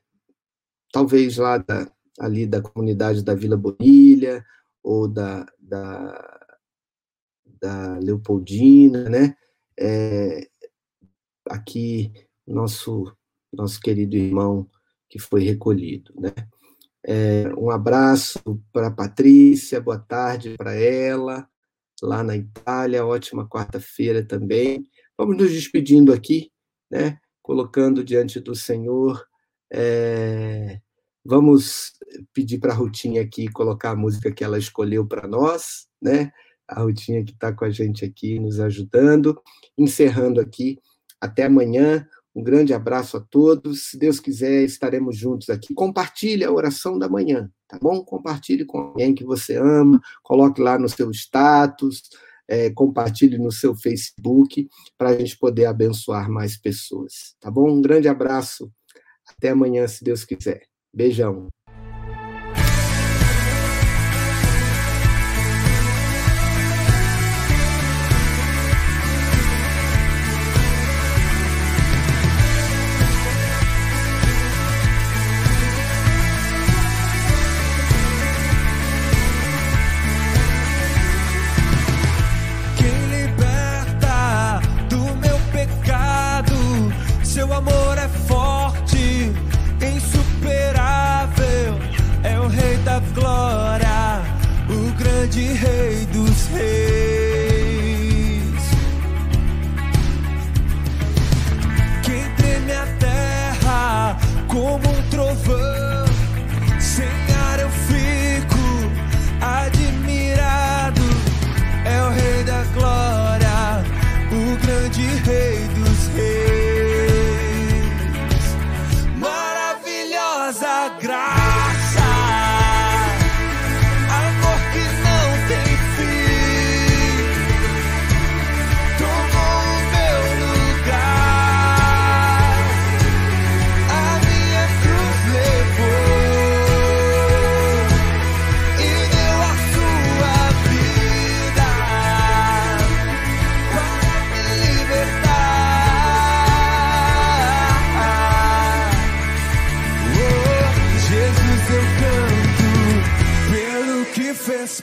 talvez 0.91 1.37
lá 1.37 1.59
da, 1.59 1.87
ali 2.19 2.47
da 2.47 2.63
comunidade 2.63 3.23
da 3.23 3.35
Vila 3.35 3.59
Bonilha, 3.59 4.43
ou 4.83 5.07
da, 5.07 5.45
da 5.61 6.46
da 7.67 7.99
Leopoldina, 7.99 9.09
né? 9.09 9.35
É, 9.79 10.49
aqui, 11.51 12.13
nosso, 12.47 13.13
nosso 13.53 13.81
querido 13.81 14.17
irmão 14.17 14.71
que 15.09 15.19
foi 15.19 15.43
recolhido, 15.43 16.15
né? 16.17 16.33
É, 17.05 17.53
um 17.57 17.71
abraço 17.71 18.41
para 18.73 18.91
Patrícia, 18.91 19.81
boa 19.81 19.99
tarde 19.99 20.55
para 20.57 20.75
ela, 20.75 21.49
lá 22.01 22.23
na 22.23 22.37
Itália, 22.37 23.05
ótima 23.05 23.49
quarta-feira 23.49 24.25
também. 24.25 24.89
Vamos 25.19 25.37
nos 25.37 25.51
despedindo 25.51 26.13
aqui, 26.13 26.53
né? 26.91 27.19
Colocando 27.43 28.05
diante 28.05 28.39
do 28.39 28.55
Senhor. 28.55 29.25
É, 29.73 30.81
vamos 31.25 31.93
pedir 32.33 32.59
para 32.59 32.73
a 32.73 32.77
Rutinha 32.77 33.23
aqui 33.23 33.49
colocar 33.49 33.91
a 33.91 33.97
música 33.97 34.31
que 34.33 34.45
ela 34.45 34.59
escolheu 34.59 35.05
para 35.07 35.27
nós, 35.27 35.89
né? 36.01 36.31
A 36.69 36.83
Rutinha 36.83 37.25
que 37.25 37.33
está 37.33 37.53
com 37.53 37.65
a 37.65 37.71
gente 37.71 38.05
aqui, 38.05 38.39
nos 38.39 38.61
ajudando. 38.61 39.41
Encerrando 39.77 40.41
aqui, 40.41 40.79
até 41.21 41.45
amanhã. 41.45 42.07
Um 42.35 42.43
grande 42.43 42.75
abraço 42.75 43.17
a 43.17 43.21
todos. 43.21 43.91
Se 43.91 43.99
Deus 43.99 44.21
quiser, 44.21 44.63
estaremos 44.63 45.17
juntos 45.17 45.49
aqui. 45.49 45.73
Compartilhe 45.73 46.45
a 46.45 46.53
oração 46.53 46.99
da 46.99 47.09
manhã, 47.09 47.51
tá 47.67 47.79
bom? 47.81 48.05
Compartilhe 48.05 48.67
com 48.67 48.79
alguém 48.79 49.15
que 49.15 49.25
você 49.25 49.57
ama, 49.57 49.99
coloque 50.23 50.61
lá 50.61 50.79
no 50.79 50.87
seu 50.87 51.11
status, 51.11 52.03
é, 52.47 52.71
compartilhe 52.71 53.39
no 53.39 53.51
seu 53.51 53.75
Facebook, 53.75 54.69
para 54.99 55.11
a 55.11 55.19
gente 55.19 55.39
poder 55.39 55.65
abençoar 55.65 56.31
mais 56.31 56.59
pessoas, 56.59 57.35
tá 57.41 57.51
bom? 57.51 57.71
Um 57.71 57.81
grande 57.81 58.07
abraço. 58.07 58.71
Até 59.27 59.51
amanhã, 59.51 59.89
se 59.89 60.05
Deus 60.05 60.25
quiser. 60.25 60.63
Beijão. 60.93 61.49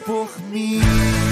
Por 0.06 0.30
mim. 0.51 1.22